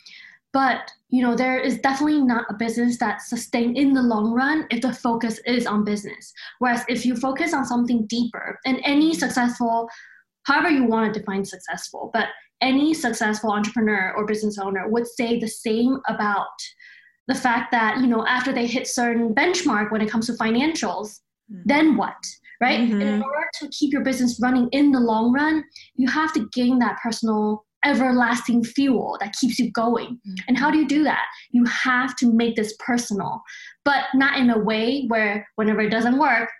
But 0.52 0.90
you 1.10 1.22
know, 1.22 1.36
there 1.36 1.58
is 1.58 1.78
definitely 1.78 2.22
not 2.22 2.44
a 2.48 2.54
business 2.54 2.98
that 2.98 3.22
sustain 3.22 3.76
in 3.76 3.92
the 3.92 4.02
long 4.02 4.32
run 4.32 4.66
if 4.70 4.80
the 4.80 4.92
focus 4.92 5.38
is 5.46 5.66
on 5.66 5.84
business. 5.84 6.32
Whereas 6.58 6.84
if 6.88 7.04
you 7.04 7.16
focus 7.16 7.52
on 7.54 7.64
something 7.64 8.06
deeper, 8.06 8.58
and 8.64 8.80
any 8.84 9.14
successful, 9.14 9.88
however 10.44 10.70
you 10.70 10.84
want 10.84 11.12
to 11.12 11.20
define 11.20 11.44
successful, 11.44 12.10
but 12.12 12.28
any 12.60 12.94
successful 12.94 13.52
entrepreneur 13.52 14.12
or 14.16 14.26
business 14.26 14.58
owner 14.58 14.88
would 14.88 15.06
say 15.06 15.38
the 15.38 15.48
same 15.48 15.98
about 16.08 16.48
the 17.28 17.34
fact 17.34 17.70
that 17.70 17.98
you 17.98 18.06
know 18.06 18.26
after 18.26 18.52
they 18.52 18.66
hit 18.66 18.86
certain 18.86 19.34
benchmark 19.34 19.90
when 19.92 20.00
it 20.00 20.10
comes 20.10 20.26
to 20.26 20.32
financials 20.32 21.20
mm-hmm. 21.50 21.62
then 21.64 21.96
what 21.96 22.16
right 22.60 22.80
mm-hmm. 22.80 23.00
in 23.00 23.22
order 23.22 23.48
to 23.54 23.68
keep 23.68 23.92
your 23.92 24.02
business 24.02 24.38
running 24.42 24.68
in 24.72 24.90
the 24.90 25.00
long 25.00 25.32
run 25.32 25.62
you 25.94 26.08
have 26.08 26.32
to 26.32 26.48
gain 26.52 26.78
that 26.78 26.98
personal 27.02 27.64
everlasting 27.84 28.62
fuel 28.62 29.16
that 29.20 29.32
keeps 29.34 29.58
you 29.58 29.70
going 29.70 30.08
mm-hmm. 30.08 30.34
and 30.48 30.58
how 30.58 30.70
do 30.70 30.78
you 30.78 30.86
do 30.86 31.04
that 31.04 31.24
you 31.50 31.64
have 31.64 32.16
to 32.16 32.32
make 32.32 32.56
this 32.56 32.74
personal 32.78 33.40
but 33.84 34.04
not 34.14 34.38
in 34.38 34.50
a 34.50 34.58
way 34.58 35.04
where 35.06 35.46
whenever 35.54 35.80
it 35.80 35.90
doesn't 35.90 36.18
work 36.18 36.50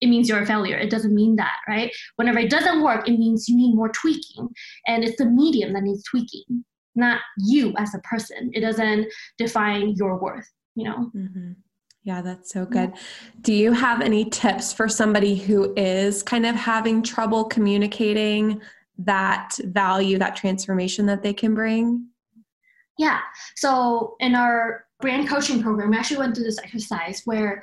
it 0.00 0.08
means 0.08 0.28
you're 0.28 0.42
a 0.42 0.46
failure. 0.46 0.76
It 0.76 0.90
doesn't 0.90 1.14
mean 1.14 1.36
that, 1.36 1.56
right? 1.68 1.92
Whenever 2.16 2.38
it 2.38 2.50
doesn't 2.50 2.82
work, 2.82 3.08
it 3.08 3.18
means 3.18 3.48
you 3.48 3.56
need 3.56 3.74
more 3.74 3.88
tweaking. 3.88 4.48
And 4.86 5.04
it's 5.04 5.16
the 5.16 5.26
medium 5.26 5.72
that 5.72 5.82
needs 5.82 6.04
tweaking, 6.04 6.64
not 6.94 7.20
you 7.38 7.74
as 7.78 7.94
a 7.94 7.98
person. 8.00 8.50
It 8.52 8.60
doesn't 8.60 9.06
define 9.38 9.94
your 9.96 10.18
worth, 10.18 10.48
you 10.74 10.84
know? 10.84 11.10
Mm-hmm. 11.14 11.52
Yeah, 12.04 12.22
that's 12.22 12.52
so 12.52 12.64
good. 12.64 12.92
Do 13.42 13.52
you 13.52 13.72
have 13.72 14.00
any 14.00 14.24
tips 14.24 14.72
for 14.72 14.88
somebody 14.88 15.34
who 15.34 15.74
is 15.76 16.22
kind 16.22 16.46
of 16.46 16.54
having 16.54 17.02
trouble 17.02 17.44
communicating 17.44 18.62
that 18.98 19.56
value, 19.64 20.18
that 20.18 20.34
transformation 20.34 21.06
that 21.06 21.22
they 21.22 21.34
can 21.34 21.54
bring? 21.54 22.06
Yeah. 22.98 23.18
So 23.56 24.16
in 24.20 24.34
our 24.34 24.86
brand 25.00 25.28
coaching 25.28 25.62
program, 25.62 25.90
we 25.90 25.98
actually 25.98 26.18
went 26.18 26.34
through 26.34 26.44
this 26.44 26.58
exercise 26.58 27.22
where 27.24 27.62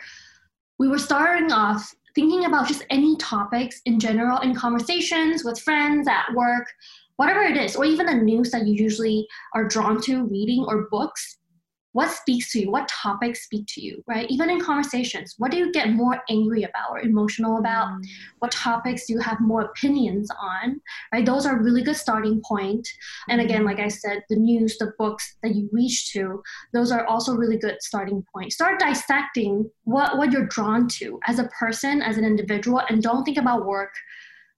we 0.77 0.87
were 0.87 0.99
starting 0.99 1.51
off 1.51 1.93
thinking 2.15 2.45
about 2.45 2.67
just 2.67 2.85
any 2.89 3.15
topics 3.17 3.81
in 3.85 3.99
general 3.99 4.39
in 4.39 4.55
conversations 4.55 5.43
with 5.43 5.59
friends 5.59 6.07
at 6.07 6.33
work, 6.33 6.65
whatever 7.17 7.41
it 7.41 7.57
is, 7.57 7.75
or 7.75 7.85
even 7.85 8.05
the 8.05 8.15
news 8.15 8.51
that 8.51 8.65
you 8.65 8.73
usually 8.73 9.27
are 9.53 9.67
drawn 9.67 10.01
to 10.01 10.25
reading 10.25 10.65
or 10.67 10.87
books, 10.89 11.37
what 11.95 12.11
speaks 12.11 12.51
to 12.51 12.59
you 12.59 12.69
what 12.69 12.89
topics 12.89 13.45
speak 13.45 13.65
to 13.67 13.81
you 13.81 14.03
right? 14.05 14.29
Even 14.29 14.49
in 14.49 14.59
conversations 14.59 15.35
what 15.37 15.49
do 15.49 15.57
you 15.57 15.71
get 15.71 15.93
more 15.93 16.21
angry 16.29 16.63
about 16.63 16.89
or 16.91 16.99
emotional 16.99 17.57
about? 17.57 17.87
Mm. 17.87 18.05
what 18.39 18.51
topics 18.51 19.05
do 19.05 19.13
you 19.13 19.19
have 19.19 19.39
more 19.39 19.61
opinions 19.61 20.29
on 20.37 20.81
right? 21.13 21.25
Those 21.25 21.45
are 21.45 21.63
really 21.63 21.83
good 21.83 21.95
starting 21.95 22.41
point. 22.45 22.85
And 23.29 23.39
again 23.39 23.61
mm. 23.61 23.65
like 23.65 23.79
i 23.79 23.87
said 23.87 24.23
the 24.29 24.35
news 24.35 24.77
the 24.77 24.91
books 24.99 25.37
that 25.41 25.55
you 25.55 25.69
reach 25.71 26.11
to 26.11 26.43
those 26.73 26.91
are 26.91 27.05
also 27.05 27.33
really 27.33 27.57
good 27.57 27.77
starting 27.81 28.25
point. 28.33 28.51
Start 28.51 28.77
dissecting 28.79 29.69
what 29.85 30.17
what 30.17 30.33
you're 30.33 30.47
drawn 30.47 30.89
to 30.99 31.19
as 31.27 31.39
a 31.39 31.47
person 31.59 32.01
as 32.01 32.17
an 32.17 32.25
individual 32.25 32.81
and 32.89 33.01
don't 33.01 33.23
think 33.23 33.37
about 33.37 33.65
work 33.65 33.93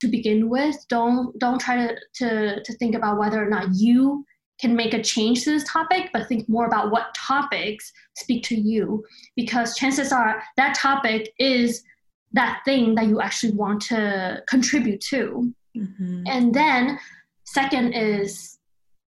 to 0.01 0.07
begin 0.07 0.49
with. 0.49 0.75
Don't 0.89 1.37
don't 1.37 1.59
try 1.59 1.75
to 1.75 1.95
to, 2.15 2.63
to 2.63 2.73
think 2.77 2.95
about 2.95 3.19
whether 3.19 3.43
or 3.43 3.49
not 3.49 3.67
you 3.75 4.25
can 4.59 4.75
make 4.75 4.93
a 4.93 5.03
change 5.03 5.43
to 5.43 5.51
this 5.51 5.63
topic, 5.65 6.09
but 6.13 6.27
think 6.27 6.47
more 6.49 6.65
about 6.65 6.91
what 6.91 7.13
topics 7.15 7.91
speak 8.15 8.43
to 8.43 8.55
you 8.55 9.03
because 9.35 9.75
chances 9.75 10.11
are 10.11 10.41
that 10.55 10.75
topic 10.75 11.33
is 11.39 11.83
that 12.33 12.61
thing 12.65 12.95
that 12.95 13.07
you 13.07 13.21
actually 13.21 13.53
want 13.53 13.81
to 13.81 14.43
contribute 14.49 15.01
to. 15.01 15.53
Mm-hmm. 15.75 16.23
And 16.27 16.53
then, 16.53 16.99
second 17.45 17.93
is, 17.93 18.59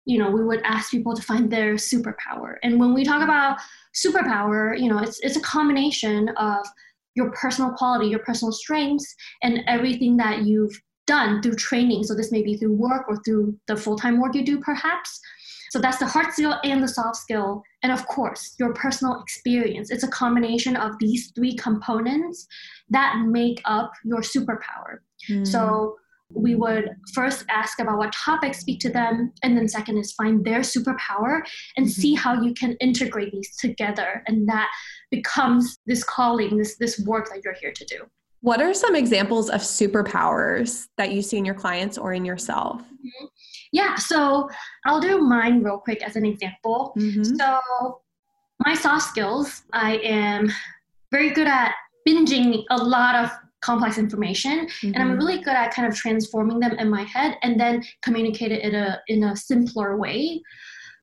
you 0.06 0.18
know, 0.18 0.30
we 0.30 0.44
would 0.44 0.62
ask 0.64 0.92
people 0.92 1.16
to 1.16 1.22
find 1.22 1.52
their 1.52 1.76
superpower. 1.76 2.56
And 2.64 2.80
when 2.80 2.94
we 2.94 3.04
talk 3.04 3.22
about 3.22 3.60
superpower, 3.94 4.80
you 4.80 4.90
know, 4.90 5.00
it's, 5.00 5.20
it's 5.20 5.36
a 5.36 5.42
combination 5.42 6.30
of 6.38 6.66
your 7.16 7.32
personal 7.32 7.72
quality, 7.72 8.08
your 8.08 8.20
personal 8.20 8.52
strengths, 8.52 9.14
and 9.44 9.62
everything 9.68 10.16
that 10.18 10.44
you've 10.44 10.80
done 11.06 11.42
through 11.42 11.56
training. 11.56 12.04
So 12.04 12.14
this 12.16 12.32
may 12.32 12.44
be 12.44 12.56
through 12.56 12.74
work 12.74 13.06
or 13.10 13.18
through 13.24 13.58
the 13.68 13.76
full-time 13.76 14.22
work 14.22 14.36
you 14.36 14.46
do 14.46 14.60
perhaps. 14.60 15.20
So 15.70 15.80
that's 15.80 15.98
the 15.98 16.08
hard 16.08 16.34
skill 16.34 16.56
and 16.64 16.82
the 16.82 16.88
soft 16.88 17.18
skill. 17.18 17.64
And 17.84 17.92
of 17.92 18.06
course, 18.08 18.56
your 18.60 18.74
personal 18.74 19.22
experience. 19.22 19.92
It's 19.92 20.04
a 20.04 20.10
combination 20.10 20.76
of 20.76 20.94
these 21.00 21.32
three 21.36 21.56
components 21.56 22.48
that 22.90 23.24
make 23.26 23.62
up 23.66 23.92
your 24.04 24.22
superpower. 24.22 25.00
Mm. 25.30 25.48
So 25.48 25.96
we 26.34 26.56
would 26.56 26.90
first 27.14 27.46
ask 27.50 27.80
about 27.80 27.98
what 27.98 28.14
topics 28.14 28.60
speak 28.60 28.80
to 28.82 28.90
them, 28.90 29.34
and 29.42 29.58
then 29.58 29.68
second 29.68 29.98
is 29.98 30.12
find 30.14 30.46
their 30.46 30.60
superpower 30.60 31.42
and 31.76 31.88
mm-hmm. 31.88 32.02
see 32.02 32.14
how 32.14 32.40
you 32.40 32.54
can 32.54 32.74
integrate 32.74 33.32
these 33.32 33.56
together. 33.58 34.24
And 34.28 34.48
that 34.48 34.70
becomes 35.10 35.80
this 35.88 36.04
calling, 36.04 36.58
this 36.58 36.78
this 36.78 37.00
work 37.00 37.30
that 37.30 37.42
you're 37.44 37.56
here 37.56 37.72
to 37.72 37.86
do. 37.86 38.06
What 38.42 38.62
are 38.62 38.74
some 38.74 38.96
examples 38.96 39.50
of 39.50 39.62
superpowers 39.62 40.88
that 40.98 41.12
you 41.12 41.22
see 41.22 41.38
in 41.38 41.46
your 41.46 41.56
clients 41.56 41.98
or 41.98 42.14
in 42.14 42.24
yourself? 42.24 42.82
Mm-hmm. 42.82 43.26
Yeah, 43.72 43.96
so 43.96 44.50
I'll 44.86 45.00
do 45.00 45.20
mine 45.20 45.64
real 45.64 45.78
quick 45.78 46.04
as 46.04 46.16
an 46.16 46.26
example. 46.26 46.94
Mm-hmm. 46.98 47.24
So, 47.36 48.02
my 48.66 48.74
soft 48.74 49.08
skills, 49.08 49.64
I 49.74 49.98
am 49.98 50.52
very 51.12 51.30
good 51.30 51.48
at 51.48 51.74
binging 52.08 52.64
a 52.70 52.78
lot 52.78 53.16
of 53.16 53.32
complex 53.62 53.98
information 53.98 54.68
mm-hmm. 54.68 54.88
and 54.88 54.98
i'm 54.98 55.10
mm-hmm. 55.10 55.18
really 55.18 55.44
good 55.44 55.54
at 55.54 55.74
kind 55.74 55.86
of 55.86 55.94
transforming 55.94 56.60
them 56.60 56.72
in 56.80 56.90
my 56.90 57.04
head 57.04 57.38
and 57.44 57.60
then 57.60 57.84
communicate 58.04 58.54
it 58.54 58.64
in 58.64 58.74
a 58.74 59.00
in 59.08 59.24
a 59.26 59.36
simpler 59.36 59.98
way 59.98 60.42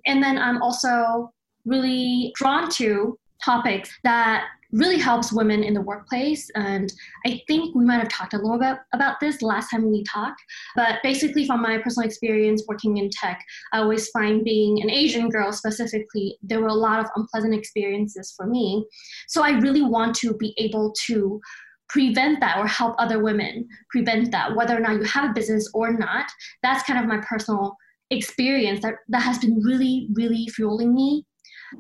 and 0.07 0.23
then 0.23 0.39
i'm 0.39 0.63
also 0.63 1.31
really 1.67 2.33
drawn 2.35 2.71
to 2.71 3.19
topics 3.45 3.91
that 4.05 4.47
really 4.73 4.99
helps 4.99 5.33
women 5.33 5.63
in 5.63 5.75
the 5.75 5.81
workplace. 5.81 6.49
And 6.55 6.93
I 7.27 7.41
think 7.47 7.75
we 7.75 7.85
might 7.85 7.99
have 7.99 8.09
talked 8.09 8.35
a 8.35 8.39
little 8.39 8.59
bit 8.59 8.77
about 8.95 9.21
this 9.21 9.43
last 9.43 9.71
time 9.71 9.91
we 9.91 10.05
talked. 10.05 10.41
But 10.75 10.99
basically, 11.03 11.47
from 11.47 11.63
my 11.63 11.79
personal 11.79 12.07
experience 12.07 12.65
working 12.69 12.97
in 12.97 13.11
tech, 13.11 13.43
I 13.73 13.79
always 13.79 14.09
find 14.09 14.45
being 14.45 14.83
an 14.83 14.91
Asian 14.91 15.29
girl 15.29 15.53
specifically, 15.53 16.39
there 16.43 16.61
were 16.61 16.69
a 16.69 16.75
lot 16.75 17.01
of 17.01 17.11
unpleasant 17.17 17.55
experiences 17.55 18.33
for 18.37 18.47
me. 18.47 18.85
So 19.29 19.43
I 19.43 19.59
really 19.59 19.83
want 19.83 20.15
to 20.17 20.35
be 20.35 20.55
able 20.59 20.93
to 21.07 21.41
prevent 21.89 22.41
that 22.41 22.59
or 22.59 22.67
help 22.67 22.97
other 22.99 23.23
women 23.23 23.67
prevent 23.91 24.33
that, 24.33 24.57
whether 24.57 24.77
or 24.77 24.81
not 24.81 24.97
you 24.97 25.05
have 25.05 25.31
a 25.31 25.35
business 25.35 25.71
or 25.73 25.93
not. 25.93 26.27
That's 26.63 26.83
kind 26.83 26.99
of 26.99 27.07
my 27.07 27.25
personal 27.29 27.77
experience 28.11 28.83
that, 28.83 28.95
that 29.09 29.23
has 29.23 29.39
been 29.39 29.61
really, 29.65 30.09
really 30.15 30.47
fueling 30.55 30.95
me 30.95 31.25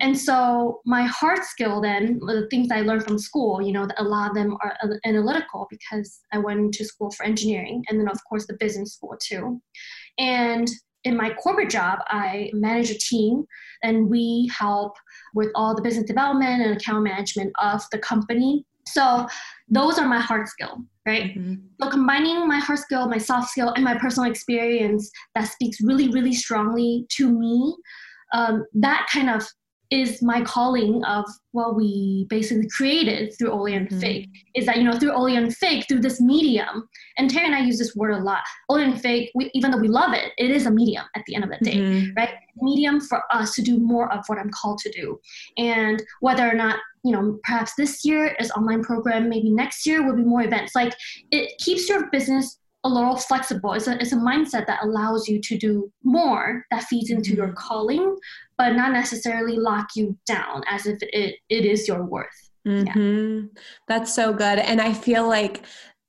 and 0.00 0.18
so 0.18 0.80
my 0.84 1.04
hard 1.04 1.42
skill 1.44 1.80
then, 1.80 2.18
the 2.18 2.46
things 2.50 2.70
I 2.70 2.80
learned 2.80 3.04
from 3.04 3.18
school, 3.18 3.62
you 3.62 3.72
know, 3.72 3.86
a 3.98 4.04
lot 4.04 4.30
of 4.30 4.34
them 4.34 4.56
are 4.62 4.76
analytical 5.04 5.66
because 5.70 6.20
I 6.32 6.38
went 6.38 6.74
to 6.74 6.84
school 6.84 7.10
for 7.10 7.24
engineering 7.24 7.84
and 7.88 7.98
then 7.98 8.08
of 8.08 8.18
course 8.28 8.46
the 8.46 8.56
business 8.58 8.94
school 8.94 9.16
too. 9.20 9.60
And 10.18 10.68
in 11.04 11.16
my 11.16 11.32
corporate 11.34 11.70
job, 11.70 12.00
I 12.08 12.50
manage 12.52 12.90
a 12.90 12.98
team 12.98 13.44
and 13.82 14.10
we 14.10 14.50
help 14.56 14.94
with 15.34 15.50
all 15.54 15.74
the 15.74 15.82
business 15.82 16.06
development 16.06 16.62
and 16.62 16.76
account 16.76 17.04
management 17.04 17.52
of 17.60 17.82
the 17.92 17.98
company. 17.98 18.64
So 18.88 19.26
those 19.68 19.98
are 19.98 20.08
my 20.08 20.20
hard 20.20 20.48
skill, 20.48 20.78
right? 21.06 21.36
Mm-hmm. 21.36 21.54
So 21.80 21.90
combining 21.90 22.48
my 22.48 22.58
hard 22.58 22.80
skill, 22.80 23.08
my 23.08 23.18
soft 23.18 23.50
skill, 23.50 23.72
and 23.74 23.84
my 23.84 23.96
personal 23.98 24.30
experience 24.30 25.10
that 25.34 25.48
speaks 25.48 25.80
really, 25.80 26.08
really 26.08 26.32
strongly 26.32 27.06
to 27.10 27.30
me, 27.30 27.76
um, 28.32 28.64
that 28.74 29.06
kind 29.12 29.30
of 29.30 29.46
is 29.90 30.22
my 30.22 30.42
calling 30.42 31.04
of 31.04 31.24
what 31.52 31.76
we 31.76 32.26
basically 32.28 32.68
created 32.68 33.32
through 33.36 33.50
Olea 33.50 33.76
and 33.76 33.88
mm-hmm. 33.88 34.00
Fig 34.00 34.28
is 34.54 34.66
that 34.66 34.78
you 34.78 34.84
know 34.84 34.98
through 34.98 35.12
Olea 35.12 35.38
and 35.38 35.56
Fig 35.56 35.86
through 35.86 36.00
this 36.00 36.20
medium 36.20 36.88
and 37.18 37.30
Terry 37.30 37.46
and 37.46 37.54
I 37.54 37.60
use 37.60 37.78
this 37.78 37.94
word 37.94 38.12
a 38.12 38.18
lot 38.18 38.42
Olea 38.68 38.86
and 38.86 39.00
Fig 39.00 39.30
we, 39.34 39.50
even 39.54 39.70
though 39.70 39.78
we 39.78 39.88
love 39.88 40.12
it 40.12 40.32
it 40.38 40.50
is 40.50 40.66
a 40.66 40.70
medium 40.70 41.04
at 41.14 41.22
the 41.26 41.34
end 41.34 41.44
of 41.44 41.50
the 41.50 41.64
day 41.64 41.76
mm-hmm. 41.76 42.14
right 42.16 42.30
medium 42.60 43.00
for 43.00 43.22
us 43.30 43.54
to 43.54 43.62
do 43.62 43.78
more 43.78 44.12
of 44.12 44.24
what 44.26 44.38
I'm 44.38 44.50
called 44.50 44.78
to 44.78 44.90
do 44.90 45.20
and 45.56 46.02
whether 46.20 46.48
or 46.48 46.54
not 46.54 46.78
you 47.04 47.12
know 47.12 47.38
perhaps 47.44 47.74
this 47.76 48.04
year 48.04 48.34
is 48.40 48.50
online 48.52 48.82
program 48.82 49.28
maybe 49.28 49.50
next 49.50 49.86
year 49.86 50.04
will 50.04 50.16
be 50.16 50.24
more 50.24 50.42
events 50.42 50.74
like 50.74 50.94
it 51.30 51.56
keeps 51.58 51.88
your 51.88 52.10
business 52.10 52.58
a 52.86 52.88
little 52.88 53.16
flexible. 53.16 53.72
It's 53.72 53.88
a, 53.88 54.00
it's 54.00 54.12
a 54.12 54.16
mindset 54.16 54.66
that 54.66 54.82
allows 54.82 55.28
you 55.28 55.40
to 55.40 55.58
do 55.58 55.92
more 56.04 56.64
that 56.70 56.84
feeds 56.84 57.10
into 57.10 57.30
mm-hmm. 57.30 57.38
your 57.38 57.52
calling, 57.52 58.16
but 58.56 58.74
not 58.74 58.92
necessarily 58.92 59.56
lock 59.56 59.88
you 59.96 60.16
down 60.26 60.62
as 60.68 60.86
if 60.86 60.98
it, 61.02 61.36
it 61.48 61.64
is 61.64 61.88
your 61.88 62.04
worth. 62.04 62.50
Mm-hmm. 62.66 63.38
Yeah. 63.38 63.60
That's 63.88 64.14
so 64.14 64.32
good. 64.32 64.58
And 64.58 64.80
I 64.80 64.92
feel 64.92 65.28
like 65.28 65.64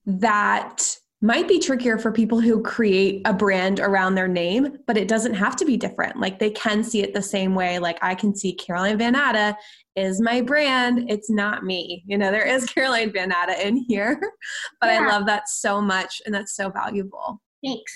that 0.06 0.98
might 1.22 1.48
be 1.48 1.60
trickier 1.60 1.98
for 1.98 2.12
people 2.12 2.40
who 2.40 2.62
create 2.62 3.22
a 3.26 3.34
brand 3.34 3.80
around 3.80 4.14
their 4.14 4.28
name, 4.28 4.78
but 4.86 4.98
it 4.98 5.08
doesn't 5.08 5.34
have 5.34 5.56
to 5.56 5.66
be 5.66 5.76
different. 5.76 6.20
Like 6.20 6.38
they 6.38 6.52
can 6.52 6.84
see 6.84 7.02
it 7.02 7.14
the 7.14 7.22
same 7.22 7.56
way. 7.56 7.80
Like 7.80 7.98
I 8.04 8.14
can 8.14 8.36
see 8.36 8.54
Caroline 8.54 9.00
Van 9.00 9.14
Natta 9.14 9.58
is 9.96 10.22
my 10.22 10.42
brand. 10.42 11.10
It's 11.10 11.30
not 11.30 11.64
me. 11.64 12.04
You 12.06 12.20
know, 12.20 12.32
there 12.32 12.46
is 12.46 12.66
Caroline 12.74 13.12
Van 13.12 13.30
Natta 13.30 13.66
in 13.66 13.78
here, 13.88 14.20
but 14.82 14.88
yeah. 14.88 15.02
I 15.02 15.08
love 15.08 15.26
that 15.26 15.50
so 15.50 15.82
much 15.82 16.22
and 16.26 16.36
that's 16.36 16.56
so 16.56 16.70
valuable. 16.70 17.42
Thanks. 17.66 17.94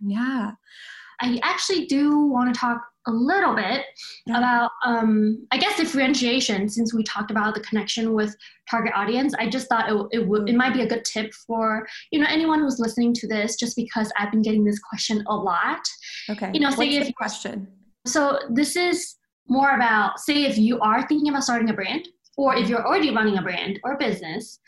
Yeah. 0.00 0.50
I 1.20 1.38
actually 1.44 1.86
do 1.86 2.26
want 2.26 2.52
to 2.52 2.58
talk 2.58 2.82
a 3.06 3.12
little 3.12 3.54
bit 3.54 3.84
yeah. 4.26 4.38
about, 4.38 4.70
um, 4.84 5.46
I 5.50 5.58
guess, 5.58 5.76
differentiation. 5.76 6.68
Since 6.68 6.94
we 6.94 7.02
talked 7.02 7.30
about 7.30 7.54
the 7.54 7.60
connection 7.60 8.14
with 8.14 8.34
target 8.68 8.92
audience, 8.94 9.34
I 9.38 9.48
just 9.48 9.68
thought 9.68 9.90
it, 9.90 10.06
it 10.18 10.26
would 10.26 10.48
it 10.48 10.54
might 10.54 10.72
be 10.72 10.82
a 10.82 10.86
good 10.86 11.04
tip 11.04 11.32
for 11.34 11.86
you 12.10 12.18
know 12.18 12.26
anyone 12.28 12.60
who's 12.60 12.78
listening 12.78 13.14
to 13.14 13.28
this, 13.28 13.56
just 13.56 13.76
because 13.76 14.10
I've 14.18 14.30
been 14.30 14.42
getting 14.42 14.64
this 14.64 14.78
question 14.78 15.22
a 15.28 15.36
lot. 15.36 15.80
Okay. 16.30 16.50
You 16.54 16.60
know, 16.60 16.70
say 16.70 16.88
What's 16.88 16.96
if 16.96 17.06
the 17.08 17.12
question. 17.12 17.68
So 18.06 18.38
this 18.50 18.76
is 18.76 19.16
more 19.48 19.74
about 19.74 20.18
say 20.18 20.44
if 20.44 20.58
you 20.58 20.80
are 20.80 21.06
thinking 21.06 21.28
about 21.28 21.44
starting 21.44 21.70
a 21.70 21.74
brand, 21.74 22.08
or 22.36 22.56
if 22.56 22.68
you're 22.68 22.86
already 22.86 23.14
running 23.14 23.38
a 23.38 23.42
brand 23.42 23.80
or 23.84 23.96
business, 23.98 24.58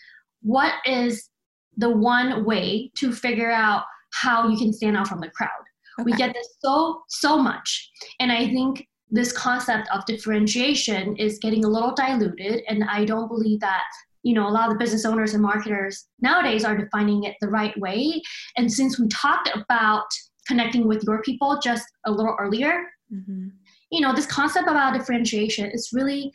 what 0.43 0.75
is 0.85 1.31
the 1.77 1.91
one 1.91 2.45
way 2.45 2.91
to 2.97 3.13
figure 3.13 3.51
out 3.51 3.85
how 4.13 4.49
you 4.49 4.57
can 4.57 4.73
stand 4.73 4.97
out 4.97 5.09
from 5.09 5.21
the 5.21 5.31
crowd? 5.31 5.51
Okay. 5.99 6.05
We 6.05 6.13
get 6.13 6.35
this 6.35 6.49
so, 6.61 7.03
so 7.09 7.39
much. 7.39 7.91
And 8.21 8.31
I 8.31 8.47
think 8.49 8.87
this 9.11 9.33
concept 9.33 9.89
of 9.93 10.05
differentiation 10.07 11.17
is 11.17 11.39
getting 11.39 11.65
a 11.65 11.69
little 11.69 11.95
diluted. 11.95 12.63
And 12.69 12.85
I 12.85 13.05
don't 13.05 13.29
believe 13.29 13.61
that, 13.61 13.85
you 14.23 14.35
know, 14.35 14.49
a 14.49 14.51
lot 14.51 14.69
of 14.69 14.75
the 14.75 14.79
business 14.79 15.05
owners 15.05 15.35
and 15.35 15.43
marketers 15.43 16.07
nowadays 16.21 16.65
are 16.65 16.77
defining 16.77 17.25
it 17.25 17.37
the 17.41 17.49
right 17.49 17.79
way. 17.79 18.21
And 18.57 18.71
since 18.71 18.99
we 18.99 19.07
talked 19.09 19.51
about 19.55 20.07
connecting 20.47 20.87
with 20.87 21.05
your 21.05 21.23
people 21.23 21.59
just 21.63 21.85
a 22.05 22.11
little 22.11 22.37
earlier, 22.39 22.87
mm-hmm. 23.13 23.49
you 23.91 24.01
know, 24.01 24.15
this 24.15 24.27
concept 24.27 24.69
about 24.69 24.95
differentiation 24.95 25.71
is 25.71 25.91
really 25.93 26.33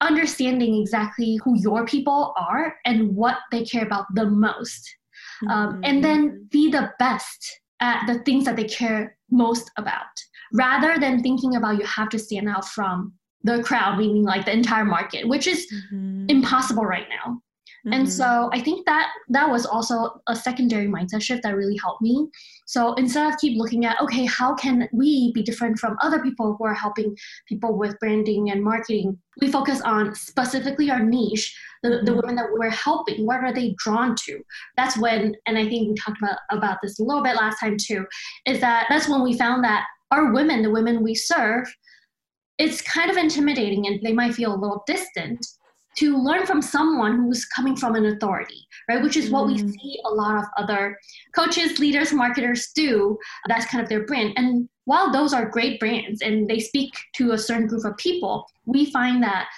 understanding 0.00 0.80
exactly 0.80 1.38
who 1.44 1.60
your 1.60 1.84
people 1.84 2.32
are 2.36 2.76
and 2.86 3.14
what 3.14 3.36
they 3.50 3.64
care 3.64 3.84
about 3.84 4.06
the 4.14 4.24
most. 4.24 4.96
Mm-hmm. 5.44 5.50
Um, 5.50 5.80
and 5.84 6.02
then 6.02 6.48
be 6.50 6.70
the 6.70 6.90
best 6.98 7.59
at 7.80 8.06
the 8.06 8.18
things 8.20 8.44
that 8.44 8.56
they 8.56 8.64
care 8.64 9.16
most 9.30 9.70
about 9.76 10.06
rather 10.52 10.98
than 10.98 11.22
thinking 11.22 11.56
about 11.56 11.78
you 11.78 11.84
have 11.86 12.08
to 12.08 12.18
stand 12.18 12.48
out 12.48 12.66
from 12.66 13.12
the 13.42 13.62
crowd 13.62 13.98
meaning 13.98 14.24
like 14.24 14.44
the 14.44 14.52
entire 14.52 14.84
market 14.84 15.26
which 15.26 15.46
is 15.46 15.66
mm-hmm. 15.72 16.26
impossible 16.28 16.84
right 16.84 17.06
now 17.08 17.40
Mm-hmm. 17.86 17.92
And 17.94 18.12
so 18.12 18.50
I 18.52 18.60
think 18.60 18.84
that 18.86 19.10
that 19.28 19.48
was 19.48 19.64
also 19.64 20.20
a 20.28 20.36
secondary 20.36 20.86
mindset 20.86 21.22
shift 21.22 21.42
that 21.44 21.56
really 21.56 21.78
helped 21.82 22.02
me. 22.02 22.28
So 22.66 22.94
instead 22.94 23.32
of 23.32 23.38
keep 23.38 23.58
looking 23.58 23.84
at, 23.86 24.00
okay, 24.02 24.26
how 24.26 24.54
can 24.54 24.88
we 24.92 25.32
be 25.32 25.42
different 25.42 25.78
from 25.78 25.96
other 26.02 26.20
people 26.20 26.56
who 26.56 26.64
are 26.64 26.74
helping 26.74 27.16
people 27.48 27.76
with 27.76 27.98
branding 27.98 28.50
and 28.50 28.62
marketing, 28.62 29.18
we 29.40 29.50
focus 29.50 29.80
on 29.80 30.14
specifically 30.14 30.90
our 30.90 31.00
niche, 31.00 31.56
the, 31.82 31.88
the 31.88 31.96
mm-hmm. 31.96 32.16
women 32.16 32.34
that 32.36 32.52
we're 32.52 32.70
helping, 32.70 33.24
what 33.26 33.42
are 33.42 33.52
they 33.52 33.74
drawn 33.78 34.14
to? 34.24 34.40
That's 34.76 34.98
when, 34.98 35.34
and 35.46 35.56
I 35.56 35.68
think 35.68 35.88
we 35.88 35.94
talked 35.94 36.22
about, 36.22 36.38
about 36.50 36.78
this 36.82 36.98
a 36.98 37.02
little 37.02 37.22
bit 37.22 37.36
last 37.36 37.58
time 37.58 37.76
too, 37.80 38.06
is 38.46 38.60
that 38.60 38.86
that's 38.88 39.08
when 39.08 39.22
we 39.22 39.38
found 39.38 39.64
that 39.64 39.86
our 40.10 40.32
women, 40.32 40.62
the 40.62 40.70
women 40.70 41.02
we 41.02 41.14
serve, 41.14 41.66
it's 42.58 42.82
kind 42.82 43.10
of 43.10 43.16
intimidating 43.16 43.86
and 43.86 44.00
they 44.02 44.12
might 44.12 44.34
feel 44.34 44.54
a 44.54 44.60
little 44.60 44.84
distant 44.86 45.46
to 46.00 46.16
learn 46.16 46.46
from 46.46 46.62
someone 46.62 47.18
who's 47.18 47.44
coming 47.44 47.76
from 47.76 47.94
an 47.94 48.06
authority, 48.06 48.66
right? 48.88 49.02
Which 49.02 49.16
is 49.16 49.30
what 49.30 49.44
mm. 49.44 49.52
we 49.52 49.72
see 49.72 50.00
a 50.06 50.10
lot 50.10 50.38
of 50.38 50.44
other 50.56 50.98
coaches, 51.34 51.78
leaders, 51.78 52.12
marketers 52.12 52.70
do. 52.74 53.18
That's 53.48 53.66
kind 53.66 53.82
of 53.82 53.88
their 53.88 54.06
brand. 54.06 54.32
And 54.36 54.68
while 54.86 55.12
those 55.12 55.34
are 55.34 55.48
great 55.48 55.78
brands 55.78 56.22
and 56.22 56.48
they 56.48 56.58
speak 56.58 56.92
to 57.16 57.32
a 57.32 57.38
certain 57.38 57.66
group 57.66 57.84
of 57.84 57.96
people, 57.98 58.46
we 58.64 58.90
find 58.90 59.22
that 59.22 59.48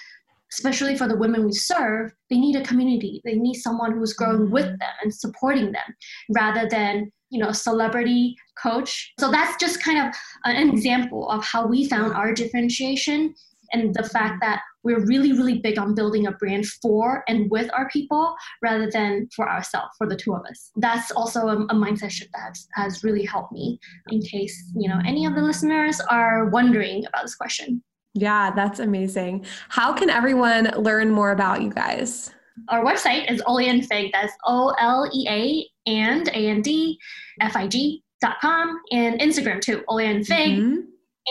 especially 0.51 0.95
for 0.95 1.07
the 1.07 1.17
women 1.17 1.45
we 1.45 1.53
serve, 1.53 2.11
they 2.29 2.37
need 2.37 2.55
a 2.55 2.63
community. 2.63 3.21
They 3.25 3.33
need 3.33 3.55
someone 3.55 3.93
who's 3.93 4.13
growing 4.13 4.51
with 4.51 4.65
mm. 4.65 4.77
them 4.77 4.93
and 5.01 5.13
supporting 5.13 5.71
them 5.71 5.95
rather 6.29 6.67
than 6.69 7.11
you 7.33 7.39
know, 7.39 7.49
a 7.49 7.53
celebrity 7.53 8.35
coach. 8.61 9.11
So 9.19 9.31
that's 9.31 9.57
just 9.59 9.81
kind 9.81 10.07
of 10.07 10.13
an 10.45 10.69
example 10.69 11.27
of 11.31 11.43
how 11.43 11.65
we 11.65 11.89
found 11.89 12.13
our 12.13 12.31
differentiation 12.31 13.33
and 13.71 13.91
the 13.95 14.03
fact 14.03 14.35
that 14.41 14.61
we're 14.83 15.05
really, 15.05 15.31
really 15.31 15.59
big 15.59 15.79
on 15.79 15.95
building 15.95 16.27
a 16.27 16.31
brand 16.31 16.65
for 16.81 17.23
and 17.27 17.49
with 17.49 17.69
our 17.73 17.89
people 17.89 18.35
rather 18.61 18.89
than 18.91 19.29
for 19.35 19.49
ourselves, 19.49 19.91
for 19.97 20.07
the 20.07 20.15
two 20.15 20.33
of 20.33 20.45
us. 20.49 20.71
That's 20.75 21.11
also 21.11 21.47
a, 21.47 21.63
a 21.63 21.75
mindset 21.75 22.11
shift 22.11 22.31
that 22.33 22.47
has, 22.47 22.67
has 22.73 23.03
really 23.03 23.25
helped 23.25 23.51
me 23.51 23.79
in 24.09 24.21
case, 24.21 24.71
you 24.75 24.89
know, 24.89 24.99
any 25.05 25.25
of 25.25 25.35
the 25.35 25.41
listeners 25.41 25.99
are 26.09 26.49
wondering 26.49 27.05
about 27.05 27.23
this 27.23 27.35
question. 27.35 27.83
Yeah, 28.13 28.51
that's 28.51 28.79
amazing. 28.79 29.45
How 29.69 29.91
can 29.93 30.09
everyone 30.09 30.65
learn 30.77 31.09
more 31.11 31.31
about 31.31 31.63
you 31.63 31.71
guys? 31.71 32.31
Our 32.69 32.85
website 32.85 33.31
is 33.31 33.41
Olea 33.47 33.81
Fig. 33.81 34.11
That's 34.13 34.33
O 34.45 34.75
L 34.79 35.09
E 35.11 35.27
A 35.27 35.89
and 35.89 36.27
A 36.27 36.49
N 36.49 36.61
D 36.61 36.99
F 37.41 37.55
I 37.55 37.67
G 37.67 38.03
dot 38.21 38.35
com 38.39 38.79
and 38.91 39.19
Instagram 39.19 39.59
too, 39.59 39.83
Olea 39.87 40.23
Fig. 40.23 40.59
Mm-hmm. 40.59 40.79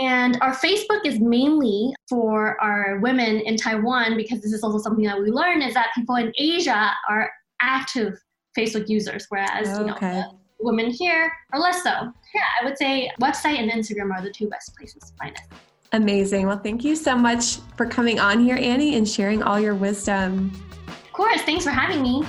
And 0.01 0.39
our 0.41 0.55
Facebook 0.55 1.05
is 1.05 1.21
mainly 1.21 1.93
for 2.09 2.61
our 2.63 2.99
women 3.01 3.41
in 3.41 3.57
Taiwan 3.57 4.17
because 4.17 4.41
this 4.41 4.53
is 4.53 4.63
also 4.63 4.79
something 4.79 5.05
that 5.05 5.21
we 5.21 5.31
learn 5.31 5.61
is 5.61 5.75
that 5.75 5.91
people 5.95 6.17
in 6.17 6.33
Asia 6.39 6.93
are 7.11 7.31
active 7.61 8.15
Facebook 8.57 8.89
users, 8.89 9.27
whereas 9.29 9.69
okay. 9.69 9.81
you 9.81 9.87
know 9.87 10.39
women 10.61 10.91
here 10.91 11.31
are 11.53 11.61
less 11.61 11.83
so. 11.83 11.91
Yeah, 11.91 12.43
I 12.61 12.65
would 12.65 12.79
say 12.79 13.11
website 13.21 13.59
and 13.59 13.71
Instagram 13.71 14.13
are 14.13 14.23
the 14.23 14.31
two 14.31 14.49
best 14.49 14.75
places 14.77 15.03
to 15.11 15.13
find 15.19 15.37
us. 15.37 15.59
Amazing. 15.93 16.47
Well, 16.47 16.59
thank 16.59 16.85
you 16.85 16.97
so 16.97 17.17
much 17.17 17.59
for 17.77 17.85
coming 17.85 18.19
on 18.19 18.41
here, 18.41 18.57
Annie, 18.57 18.97
and 18.97 19.07
sharing 19.07 19.43
all 19.43 19.61
your 19.61 19.75
wisdom. 19.75 20.51
Of 20.89 21.13
course. 21.13 21.43
Thanks 21.43 21.65
for 21.65 21.71
having 21.71 22.01
me. 22.01 22.25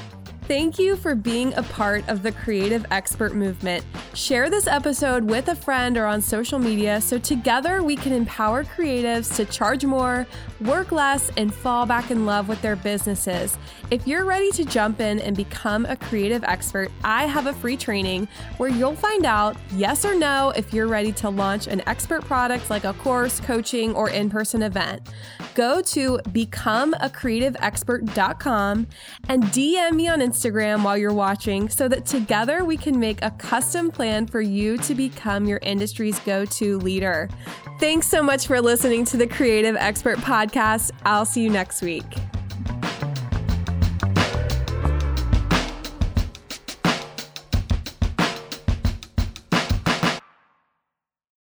Thank 0.47 0.77
you 0.77 0.97
for 0.97 1.15
being 1.15 1.53
a 1.53 1.63
part 1.63 2.07
of 2.09 2.21
the 2.21 2.33
creative 2.33 2.85
expert 2.91 3.33
movement. 3.33 3.85
Share 4.13 4.49
this 4.49 4.67
episode 4.67 5.23
with 5.23 5.47
a 5.47 5.55
friend 5.55 5.97
or 5.97 6.05
on 6.05 6.19
social 6.19 6.59
media 6.59 6.99
so 6.99 7.17
together 7.17 7.81
we 7.81 7.95
can 7.95 8.11
empower 8.11 8.65
creatives 8.65 9.33
to 9.37 9.45
charge 9.45 9.85
more, 9.85 10.27
work 10.59 10.91
less, 10.91 11.31
and 11.37 11.53
fall 11.53 11.85
back 11.85 12.11
in 12.11 12.25
love 12.25 12.49
with 12.49 12.61
their 12.61 12.75
businesses. 12.75 13.57
If 13.89 14.05
you're 14.05 14.25
ready 14.25 14.51
to 14.51 14.65
jump 14.65 14.99
in 14.99 15.19
and 15.19 15.37
become 15.37 15.85
a 15.85 15.95
creative 15.95 16.43
expert, 16.43 16.91
I 17.05 17.25
have 17.25 17.47
a 17.47 17.53
free 17.53 17.77
training 17.77 18.27
where 18.57 18.69
you'll 18.69 18.95
find 18.95 19.25
out 19.25 19.55
yes 19.75 20.03
or 20.03 20.13
no 20.13 20.51
if 20.57 20.73
you're 20.73 20.87
ready 20.87 21.13
to 21.13 21.29
launch 21.29 21.67
an 21.67 21.81
expert 21.87 22.25
product 22.25 22.69
like 22.69 22.83
a 22.83 22.91
course, 22.93 23.39
coaching, 23.39 23.95
or 23.95 24.09
in 24.09 24.29
person 24.29 24.61
event. 24.61 25.07
Go 25.55 25.81
to 25.81 26.19
becomeacreativeexpert.com 26.29 28.87
and 29.29 29.43
DM 29.43 29.93
me 29.93 30.07
on 30.07 30.21
Instagram 30.43 30.83
while 30.83 30.97
you're 30.97 31.13
watching 31.13 31.69
so 31.69 31.87
that 31.87 32.05
together 32.05 32.65
we 32.65 32.77
can 32.77 32.99
make 32.99 33.19
a 33.21 33.31
custom 33.31 33.91
plan 33.91 34.27
for 34.27 34.41
you 34.41 34.77
to 34.77 34.95
become 34.95 35.45
your 35.45 35.59
industry's 35.61 36.19
go 36.19 36.45
to 36.45 36.77
leader. 36.79 37.29
Thanks 37.79 38.07
so 38.07 38.21
much 38.21 38.47
for 38.47 38.61
listening 38.61 39.05
to 39.05 39.17
the 39.17 39.27
Creative 39.27 39.75
Expert 39.77 40.17
Podcast. 40.19 40.91
I'll 41.05 41.25
see 41.25 41.41
you 41.41 41.49
next 41.49 41.81
week. 41.81 42.05